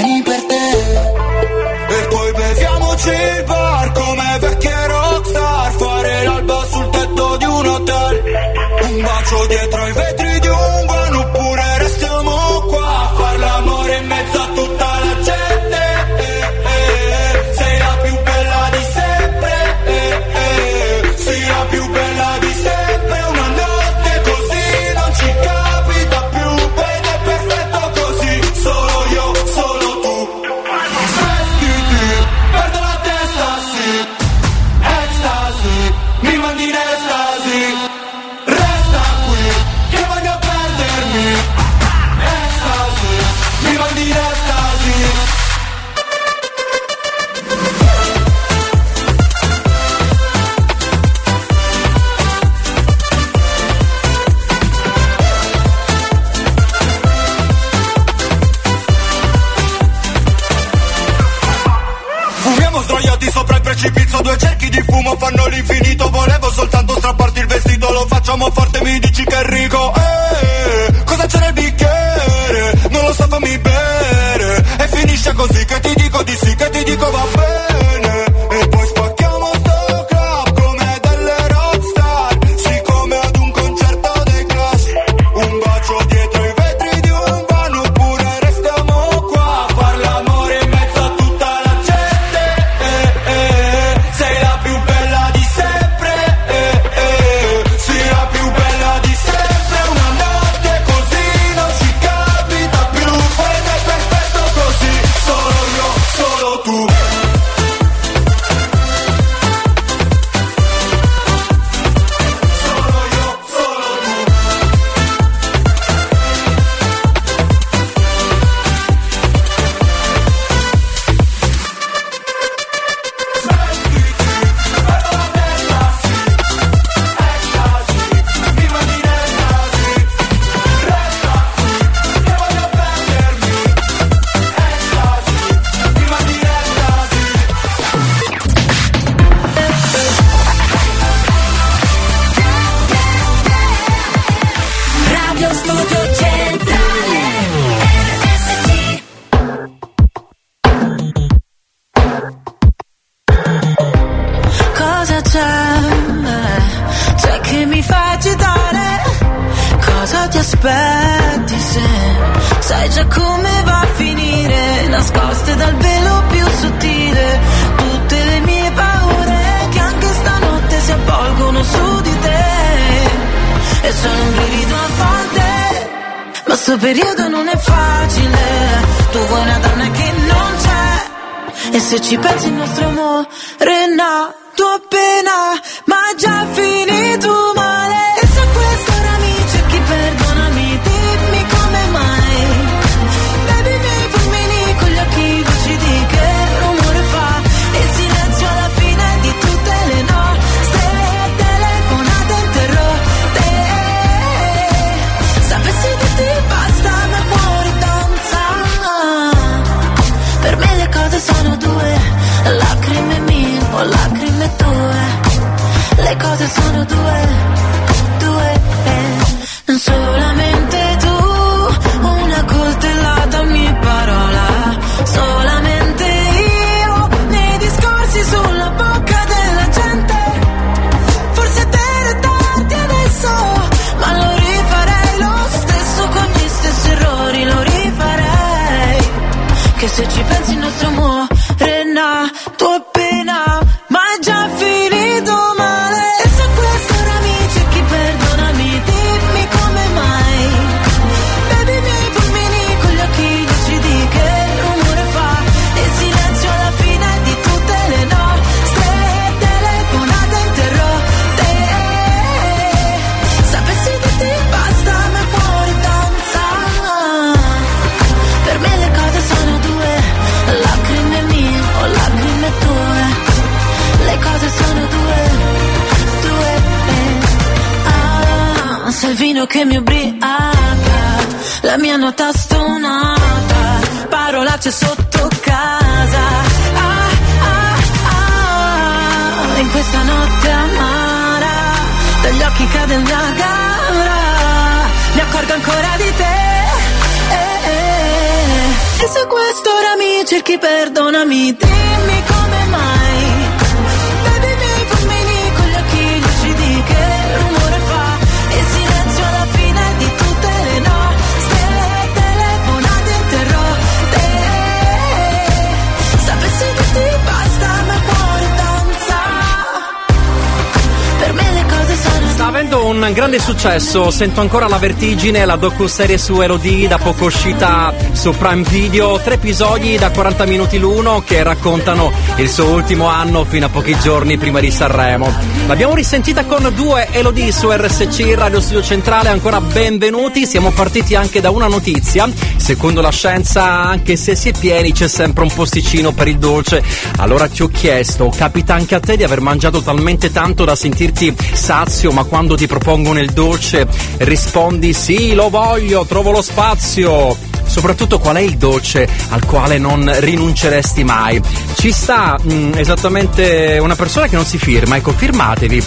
[323.07, 328.31] un grande successo, sento ancora la vertigine, la docu-serie su Elodie da poco uscita su
[328.31, 333.65] Prime Video, tre episodi da 40 minuti l'uno che raccontano il suo ultimo anno fino
[333.65, 335.33] a pochi giorni prima di Sanremo.
[335.67, 341.41] L'abbiamo risentita con due Elodie su RSC Radio Studio Centrale, ancora benvenuti, siamo partiti anche
[341.41, 346.11] da una notizia, secondo la scienza anche se si è pieni c'è sempre un posticino
[346.11, 346.83] per il dolce,
[347.17, 351.35] allora ti ho chiesto, capita anche a te di aver mangiato talmente tanto da sentirti
[351.53, 353.87] sazio ma quando ti propongono il dolce
[354.17, 357.37] rispondi sì lo voglio, trovo lo spazio.
[357.65, 361.41] Soprattutto qual è il dolce al quale non rinunceresti mai?
[361.77, 365.85] Ci sta mm, esattamente una persona che non si firma, ecco firmatevi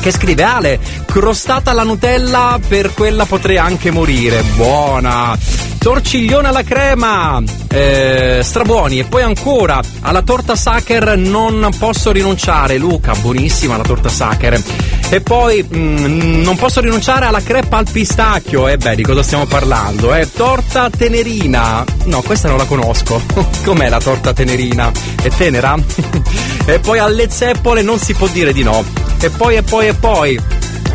[0.00, 4.42] che scrive Ale, crostata alla Nutella, per quella potrei anche morire.
[4.54, 5.36] Buona.
[5.84, 9.00] Torciglione alla crema, eh, strabuoni.
[9.00, 12.78] E poi ancora alla torta Sacher non posso rinunciare.
[12.78, 14.58] Luca, buonissima la torta Sacher.
[15.10, 18.66] E poi mm, non posso rinunciare alla crepa al pistacchio.
[18.66, 20.14] E beh, di cosa stiamo parlando?
[20.14, 20.26] Eh?
[20.34, 21.84] Torta tenerina.
[22.04, 23.20] No, questa non la conosco.
[23.62, 24.90] Com'è la torta tenerina?
[25.20, 25.76] È tenera?
[26.64, 28.82] e poi alle zeppole non si può dire di no.
[29.20, 30.40] E poi, e poi, e poi.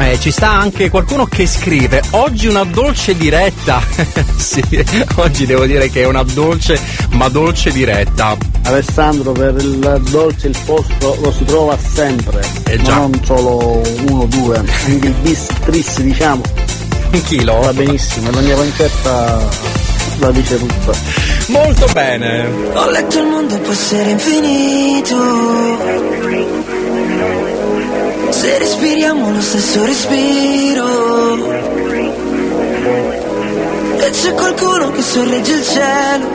[0.01, 3.81] Eh, ci sta anche qualcuno che scrive oggi una dolce diretta.
[4.39, 4.63] Sì
[5.17, 6.79] oggi devo dire che è una dolce
[7.11, 8.37] ma dolce diretta.
[8.63, 12.95] Alessandro per il dolce il posto lo si trova sempre Eh ma già.
[12.95, 16.41] non solo uno o due anche il bis tris diciamo.
[17.11, 17.59] Un chilo.
[17.59, 19.47] Va benissimo la mia pancetta
[20.19, 20.91] la dice tutta
[21.47, 22.47] molto bene.
[22.73, 25.17] Ho letto il mondo può essere infinito.
[28.39, 31.51] Se respiriamo lo stesso respiro.
[33.97, 36.27] E c'è qualcuno che sorregge il cielo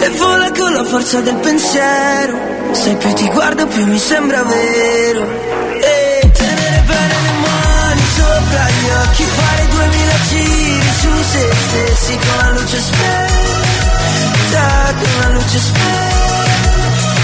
[0.00, 2.38] e vola con la forza del pensiero.
[2.72, 5.28] Se più ti guardo più mi sembra vero.
[5.78, 12.36] E tenere bene le mani sopra gli occhi, fare duemila giri su se stessi con
[12.38, 14.64] la luce spenta,
[15.02, 16.41] con la luce spenta.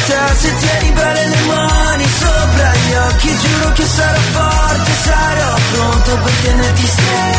[0.09, 6.19] vita Se tieni bene le mani sopra gli occhi Giuro che sarò forte, sarò pronto
[6.23, 7.39] per tenerti stretta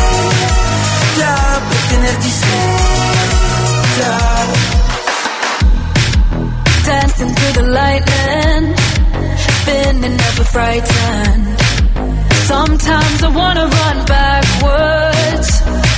[1.68, 3.08] Per tenerti stretta
[6.84, 8.78] Dancing through the lightning
[9.60, 11.60] Spinning, never frightened.
[12.46, 15.89] Sometimes I wanna run backwards.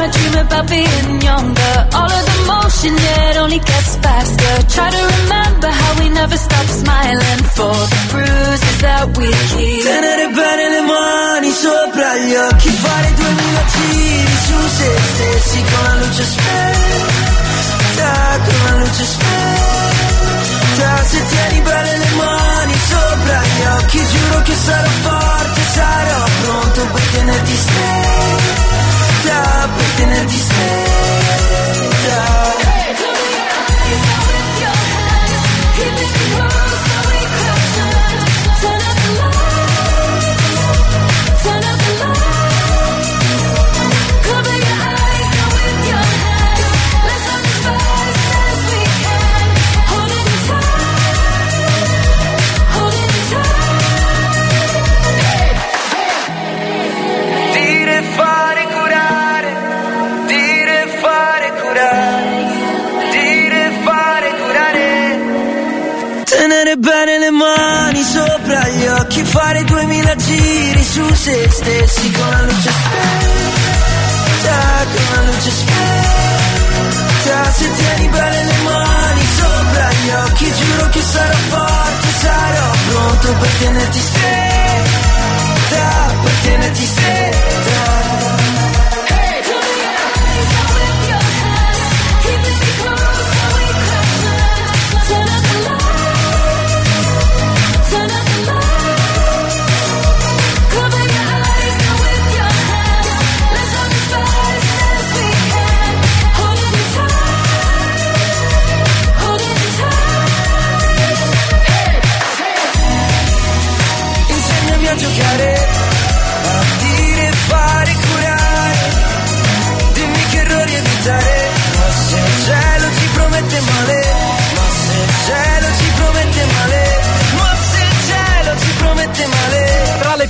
[0.00, 1.74] I dream about being younger.
[1.92, 4.52] All of the motion, it only gets faster.
[4.72, 9.84] Try to remember how we never stop smiling for the bruises that we keep.
[9.84, 15.94] Tenere bene le mani sopra gli occhi, fare duemila giri su se stessi con la
[16.00, 18.12] luce spenta,
[18.46, 20.90] con la luce spenta.
[21.10, 27.04] Se tieni bene le mani sopra gli occhi, giuro che sarò forte, sarò pronto per
[27.12, 27.56] tenerti
[29.20, 31.19] stretta, per tenerti stretta.
[66.80, 72.70] Bene le mani sopra gli occhi, fare duemila giri su se stessi con la luce
[72.70, 74.56] spenta,
[74.94, 75.68] con la luce spenta.
[77.52, 83.50] Se tieni bene le mani sopra gli occhi, giuro che sarò forte, sarò pronto per
[83.58, 88.29] tenerti stretta, per tenerti stretta.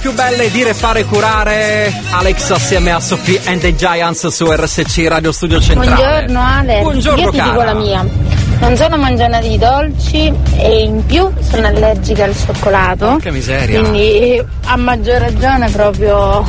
[0.00, 5.30] Più belle dire fare curare Alex assieme a Sophie and the Giants su RSC Radio
[5.30, 5.94] Studio Centrale.
[5.94, 7.50] Buongiorno Ale, Buongiorno io ti cara.
[7.50, 8.06] dico la mia.
[8.60, 13.16] Non sono mangiana di dolci e in più sono allergica al cioccolato.
[13.20, 13.80] Che miseria.
[13.80, 16.46] Quindi a maggior ragione proprio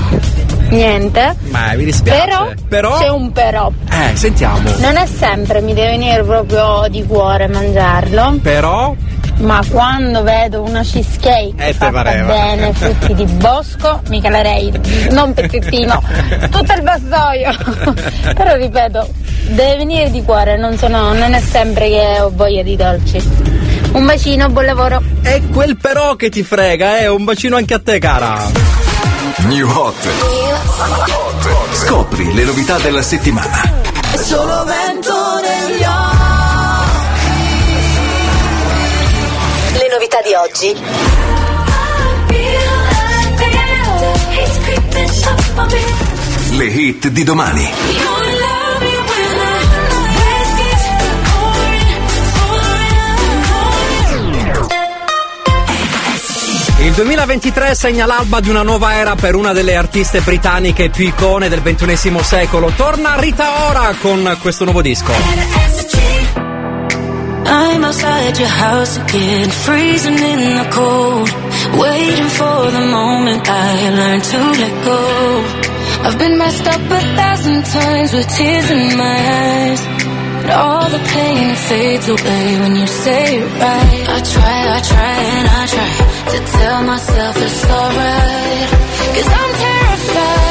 [0.70, 1.36] niente.
[1.50, 2.26] Ma mi dispiace.
[2.26, 2.98] Però, Però?
[3.00, 3.70] c'è un però.
[3.90, 4.70] Eh, sentiamo.
[4.78, 8.96] Non è sempre mi deve venire proprio di cuore mangiarlo, Però
[9.42, 12.28] ma quando vedo una cheesecake Eh, fatta pareva.
[12.34, 14.72] bene, frutti di bosco, mi calerei,
[15.12, 16.02] non pezzettino,
[16.50, 17.94] tutto il vassoio.
[18.34, 19.08] Però ripeto,
[19.50, 23.22] deve venire di cuore, non, sono, non è sempre che ho voglia di dolci.
[23.94, 25.02] Un bacino, buon lavoro.
[25.22, 28.40] È quel però che ti frega, eh, un bacino anche a te, cara.
[29.48, 30.08] New Hot.
[31.74, 33.62] Scopri le novità della settimana.
[34.14, 36.21] È solo vento negli Le
[40.12, 40.76] novità di oggi.
[46.58, 47.70] Le hit di domani.
[56.80, 61.48] Il 2023 segna l'alba di una nuova era per una delle artiste britanniche più icone
[61.48, 62.74] del XXI secolo.
[62.76, 65.91] Torna Rita Ora con questo nuovo disco.
[67.46, 71.30] I'm outside your house again, freezing in the cold,
[71.80, 75.62] waiting for the moment I learn to let go.
[76.06, 79.82] I've been messed up a thousand times with tears in my eyes.
[80.42, 84.06] And all the pain fades away when you say it right.
[84.10, 85.92] I try, I try, and I try
[86.34, 88.70] to tell myself it's alright.
[89.16, 90.51] Cause I'm terrified.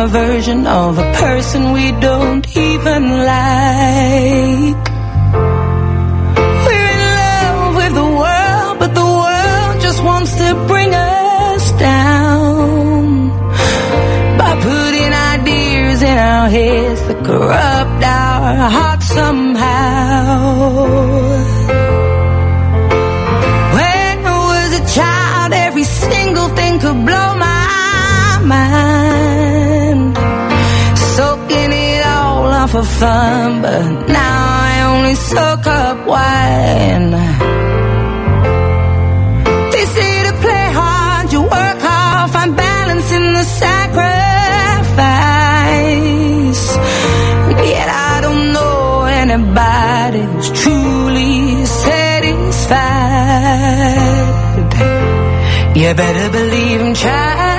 [0.00, 3.02] a version of a person we don't even
[3.32, 4.82] like?
[6.66, 13.28] We're in love with the world, but the world just wants to bring us down
[14.40, 19.49] by putting ideas in our heads that corrupt our hearts somehow.
[32.80, 37.10] For fun, but now I only soak up wine.
[39.72, 44.36] They say to play hard, you work hard, find balance in the sacrifice.
[47.74, 52.56] Yet I don't know anybody who's truly satisfied.
[55.76, 57.49] You better believe I'm trying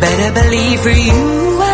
[0.00, 1.69] better believe for you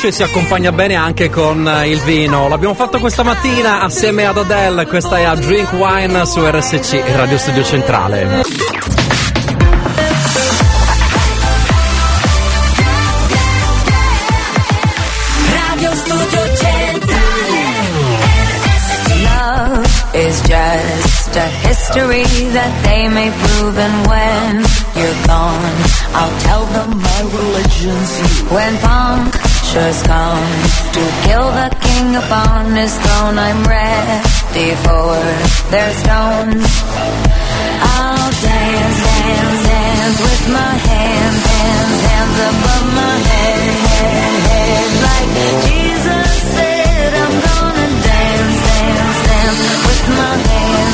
[0.00, 2.48] dolce si accompagna bene anche con eh, il vino.
[2.48, 4.86] L'abbiamo fatto questa mattina assieme ad Adele.
[4.86, 8.42] Questa è a Drink Wine su RSC, Radio Studio Centrale.
[15.52, 17.60] Radio Studio Centrale
[19.22, 24.64] Love is just a history that they may prove, and when
[24.96, 25.76] you're gone,
[26.14, 28.48] I'll tell them my religion's you.
[28.48, 28.76] When
[29.72, 30.46] punctures come
[30.94, 35.14] to kill the king upon his throne, I'm ready for
[35.70, 36.66] their stones.
[37.94, 43.62] I'll dance, dance, dance with my hands, hands, hands above my head,
[43.94, 45.30] head, head, like
[45.66, 47.10] Jesus said.
[47.22, 50.89] I'm gonna dance, dance, dance with my hands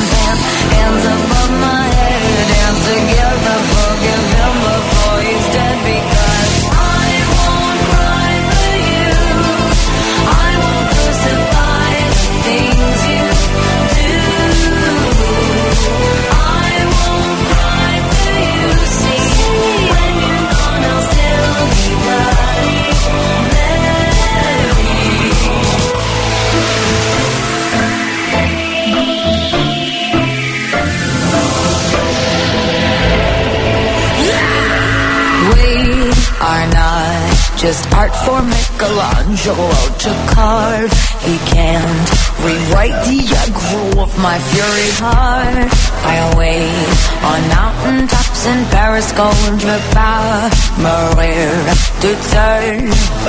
[39.47, 40.91] Michelangelo to carve.
[41.23, 42.09] He can't
[42.43, 45.71] rewrite the aggro of my fury heart.
[46.03, 46.67] I'll wait
[47.23, 49.79] on mountain tops in Paris, Gondra,
[50.83, 53.26] Maria to turn.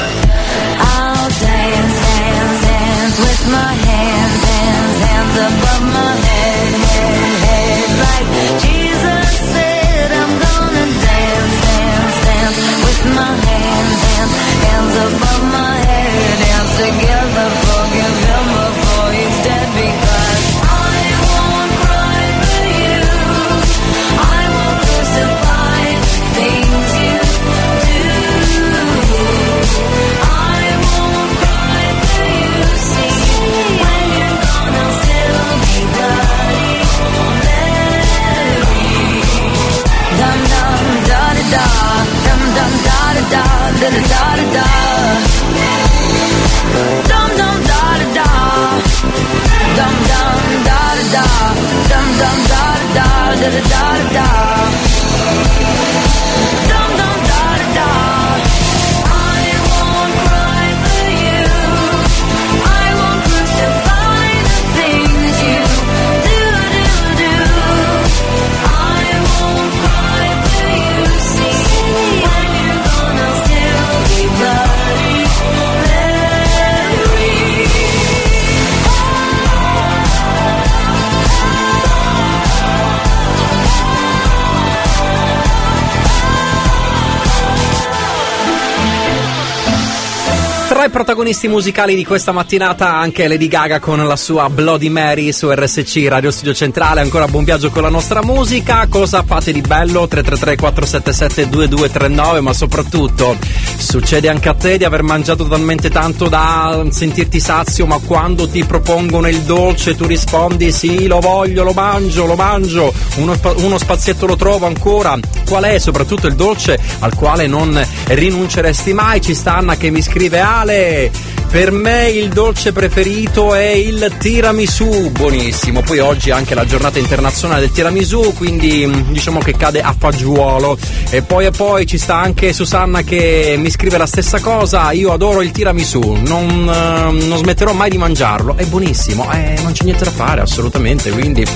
[91.28, 96.06] Protagonisti musicali di questa mattinata anche Lady Gaga con la sua Bloody Mary su RSC
[96.08, 97.02] Radio Studio Centrale.
[97.02, 98.86] Ancora buon viaggio con la nostra musica.
[98.88, 100.08] Cosa fate di bello?
[100.08, 103.36] 333 477 2239, ma soprattutto
[103.78, 108.64] succede anche a te di aver mangiato talmente tanto da sentirti sazio, ma quando ti
[108.64, 112.92] propongono il dolce tu rispondi sì, lo voglio, lo mangio, lo mangio.
[113.16, 115.18] Uno, uno spazietto lo trovo ancora.
[115.46, 119.20] Qual è soprattutto il dolce al quale non rinunceresti mai?
[119.20, 121.37] Ci sta Anna che mi scrive Ale.
[121.50, 125.80] Per me il dolce preferito è il tiramisù, buonissimo.
[125.80, 129.94] Poi oggi è anche la giornata internazionale del tiramisù, quindi mm, diciamo che cade a
[129.98, 130.76] fagiolo.
[131.08, 134.92] E poi e poi ci sta anche Susanna che mi scrive la stessa cosa.
[134.92, 138.54] Io adoro il tiramisù, non, eh, non smetterò mai di mangiarlo.
[138.54, 141.10] È buonissimo, eh, non c'è niente da fare, assolutamente.
[141.10, 141.46] Quindi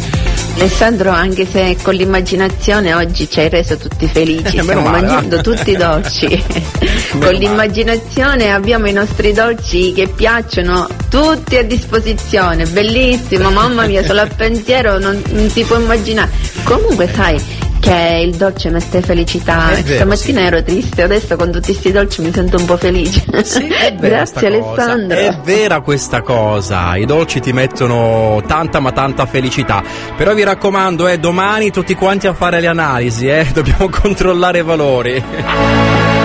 [0.54, 5.36] Alessandro, anche se con l'immaginazione oggi ci hai reso tutti felici, Eh, stiamo male, mangiando
[5.36, 5.42] va.
[5.42, 6.44] tutti dolci.
[7.18, 14.20] con l'immaginazione abbiamo i nostri dolci che piacciono tutti a disposizione, bellissimo, mamma mia, solo
[14.20, 16.30] a pensiero non, non si può immaginare.
[16.64, 17.40] Comunque sai
[17.82, 22.32] che il dolce mette felicità, vero, stamattina ero triste, adesso con tutti questi dolci mi
[22.32, 23.24] sento un po' felice.
[23.26, 24.46] Vera Grazie sta cosa.
[24.46, 25.18] Alessandro.
[25.18, 26.94] È vera questa cosa.
[26.94, 29.82] I dolci ti mettono tanta ma tanta felicità.
[30.16, 33.48] Però vi raccomando, eh, domani tutti quanti a fare le analisi, eh.
[33.52, 36.21] Dobbiamo controllare i valori.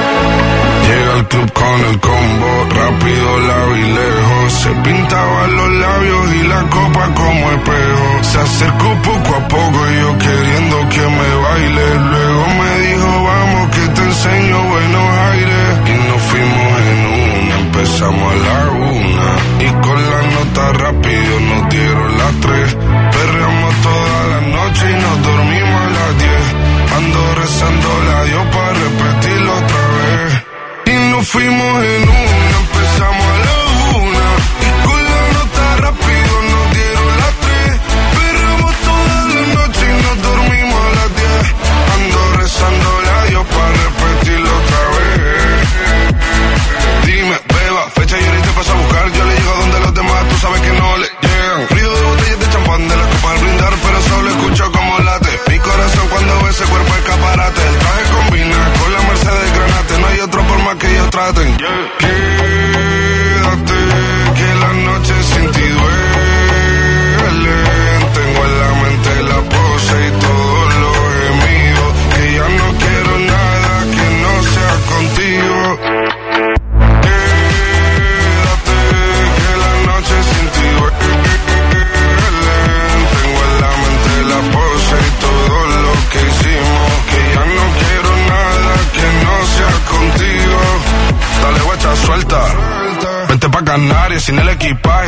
[0.88, 4.54] Llega al club con el combo, rápido, largo y lejos.
[4.54, 8.24] Se pintaba los labios y la copa como espejo.
[8.24, 11.86] Se acercó poco a poco y yo queriendo que me baile.
[12.12, 12.67] Luego me
[31.38, 32.17] fui morrendo
[61.18, 61.58] straten.
[61.60, 62.57] Yeah.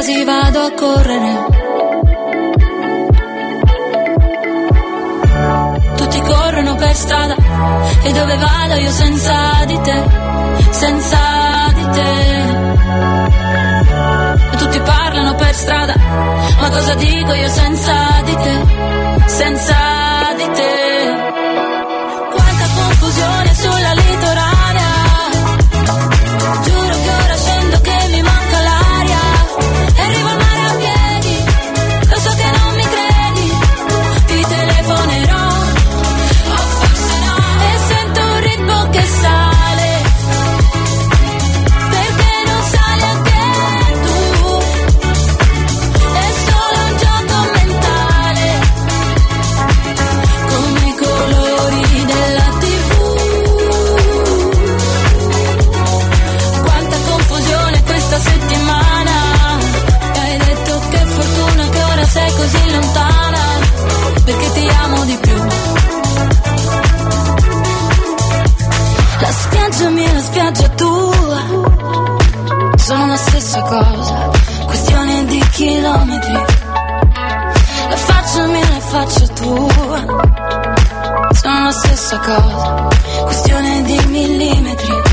[0.00, 1.46] quasi vado a correre.
[5.94, 7.36] Tutti corrono per strada
[8.02, 10.02] e dove vado io senza di te,
[10.70, 11.18] senza
[11.74, 12.12] di te.
[14.52, 15.94] E tutti parlano per strada,
[16.60, 18.58] ma cosa dico io senza di te,
[19.26, 19.89] senza di
[75.80, 76.32] chilometri.
[77.88, 79.98] La faccia mia e la faccia tua
[81.32, 82.88] sono la stessa cosa,
[83.24, 85.09] questione di millimetri.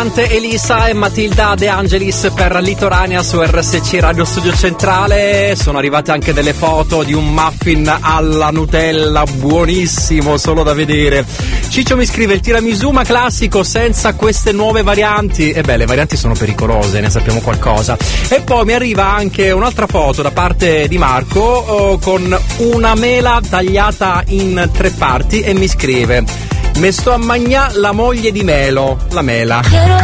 [0.00, 5.54] Cantante Elisa e Matilda De Angelis per Litoranea su RSC Radio Studio Centrale.
[5.60, 11.26] Sono arrivate anche delle foto di un muffin alla Nutella, buonissimo, solo da vedere.
[11.68, 15.50] Ciccio mi scrive il tiramisù ma classico senza queste nuove varianti.
[15.50, 17.98] E beh, le varianti sono pericolose, ne sappiamo qualcosa.
[18.30, 23.38] E poi mi arriva anche un'altra foto da parte di Marco oh, con una mela
[23.46, 26.49] tagliata in tre parti e mi scrive:
[26.80, 29.60] Me sto a mangiare la moglie di Melo, la mela.
[29.68, 29.98] Quiero,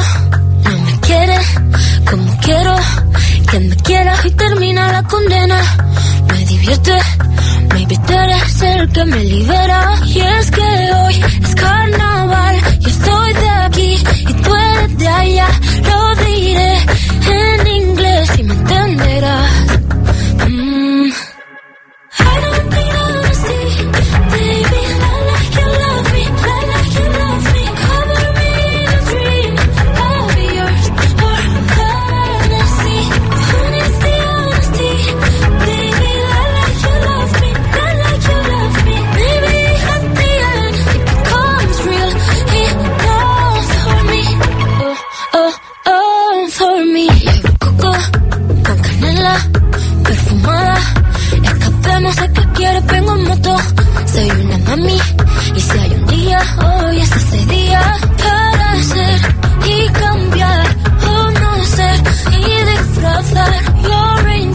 [0.64, 1.38] no me quiere
[2.05, 2.74] como quiero
[3.50, 5.58] que me quiera y termina la condena.
[6.28, 6.92] Me divierte,
[7.72, 9.94] maybe tú eres el que me libera.
[10.05, 15.48] Y es que hoy es carnaval, yo estoy de aquí y tú eres de allá.
[15.82, 16.76] Lo diré
[17.30, 19.85] en inglés y me entenderás.
[54.16, 54.98] Soy una mami.
[55.54, 57.82] Y si hay un día, hoy es ese día.
[58.16, 59.20] Para ser
[59.68, 60.66] y cambiar.
[61.06, 62.00] O no ser
[62.32, 63.52] y disfrazar.
[63.82, 64.45] Your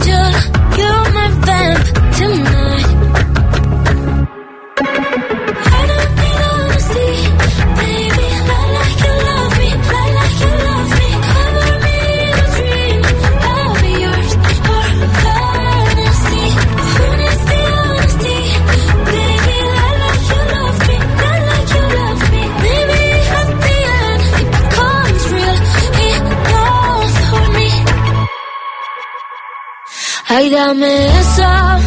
[30.52, 31.78] Ay, dame esa,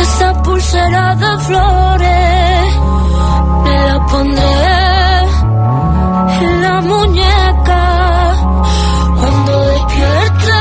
[0.00, 2.78] esa pulsera de flores.
[3.64, 4.68] Me la pondré
[6.42, 8.36] en la muñeca
[9.18, 10.60] cuando despierte.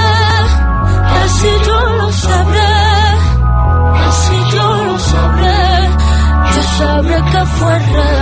[1.23, 2.75] Así yo lo sabré,
[4.07, 5.89] así yo lo sabré.
[6.55, 8.12] Yo sabré que fue real.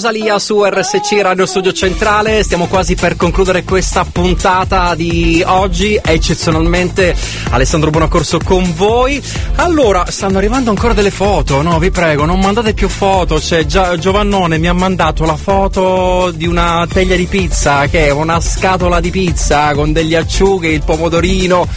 [0.00, 7.14] Rosalia su RSC Radio Studio Centrale, stiamo quasi per concludere questa puntata di oggi, eccezionalmente
[7.50, 9.22] Alessandro Buonacorso con voi.
[9.56, 11.78] Allora, stanno arrivando ancora delle foto, no?
[11.78, 16.46] Vi prego, non mandate più foto, c'è già Giovannone mi ha mandato la foto di
[16.46, 21.68] una teglia di pizza, che è una scatola di pizza con degli acciughe, il pomodorino.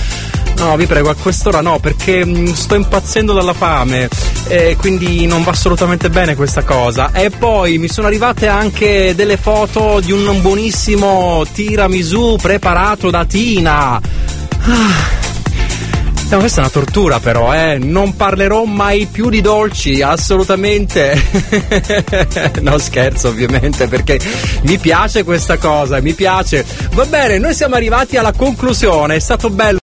[0.57, 4.07] No, vi prego, a quest'ora no, perché mh, sto impazzendo dalla fame
[4.47, 7.11] e quindi non va assolutamente bene questa cosa.
[7.11, 13.95] E poi mi sono arrivate anche delle foto di un buonissimo tiramisù preparato da Tina.
[13.95, 15.21] Ah.
[16.33, 17.77] No, questa è una tortura però, eh.
[17.77, 21.21] Non parlerò mai più di dolci, assolutamente.
[22.61, 24.19] no, scherzo ovviamente, perché
[24.63, 26.65] mi piace questa cosa, mi piace.
[26.93, 29.71] Va bene, noi siamo arrivati alla conclusione, è stato bello.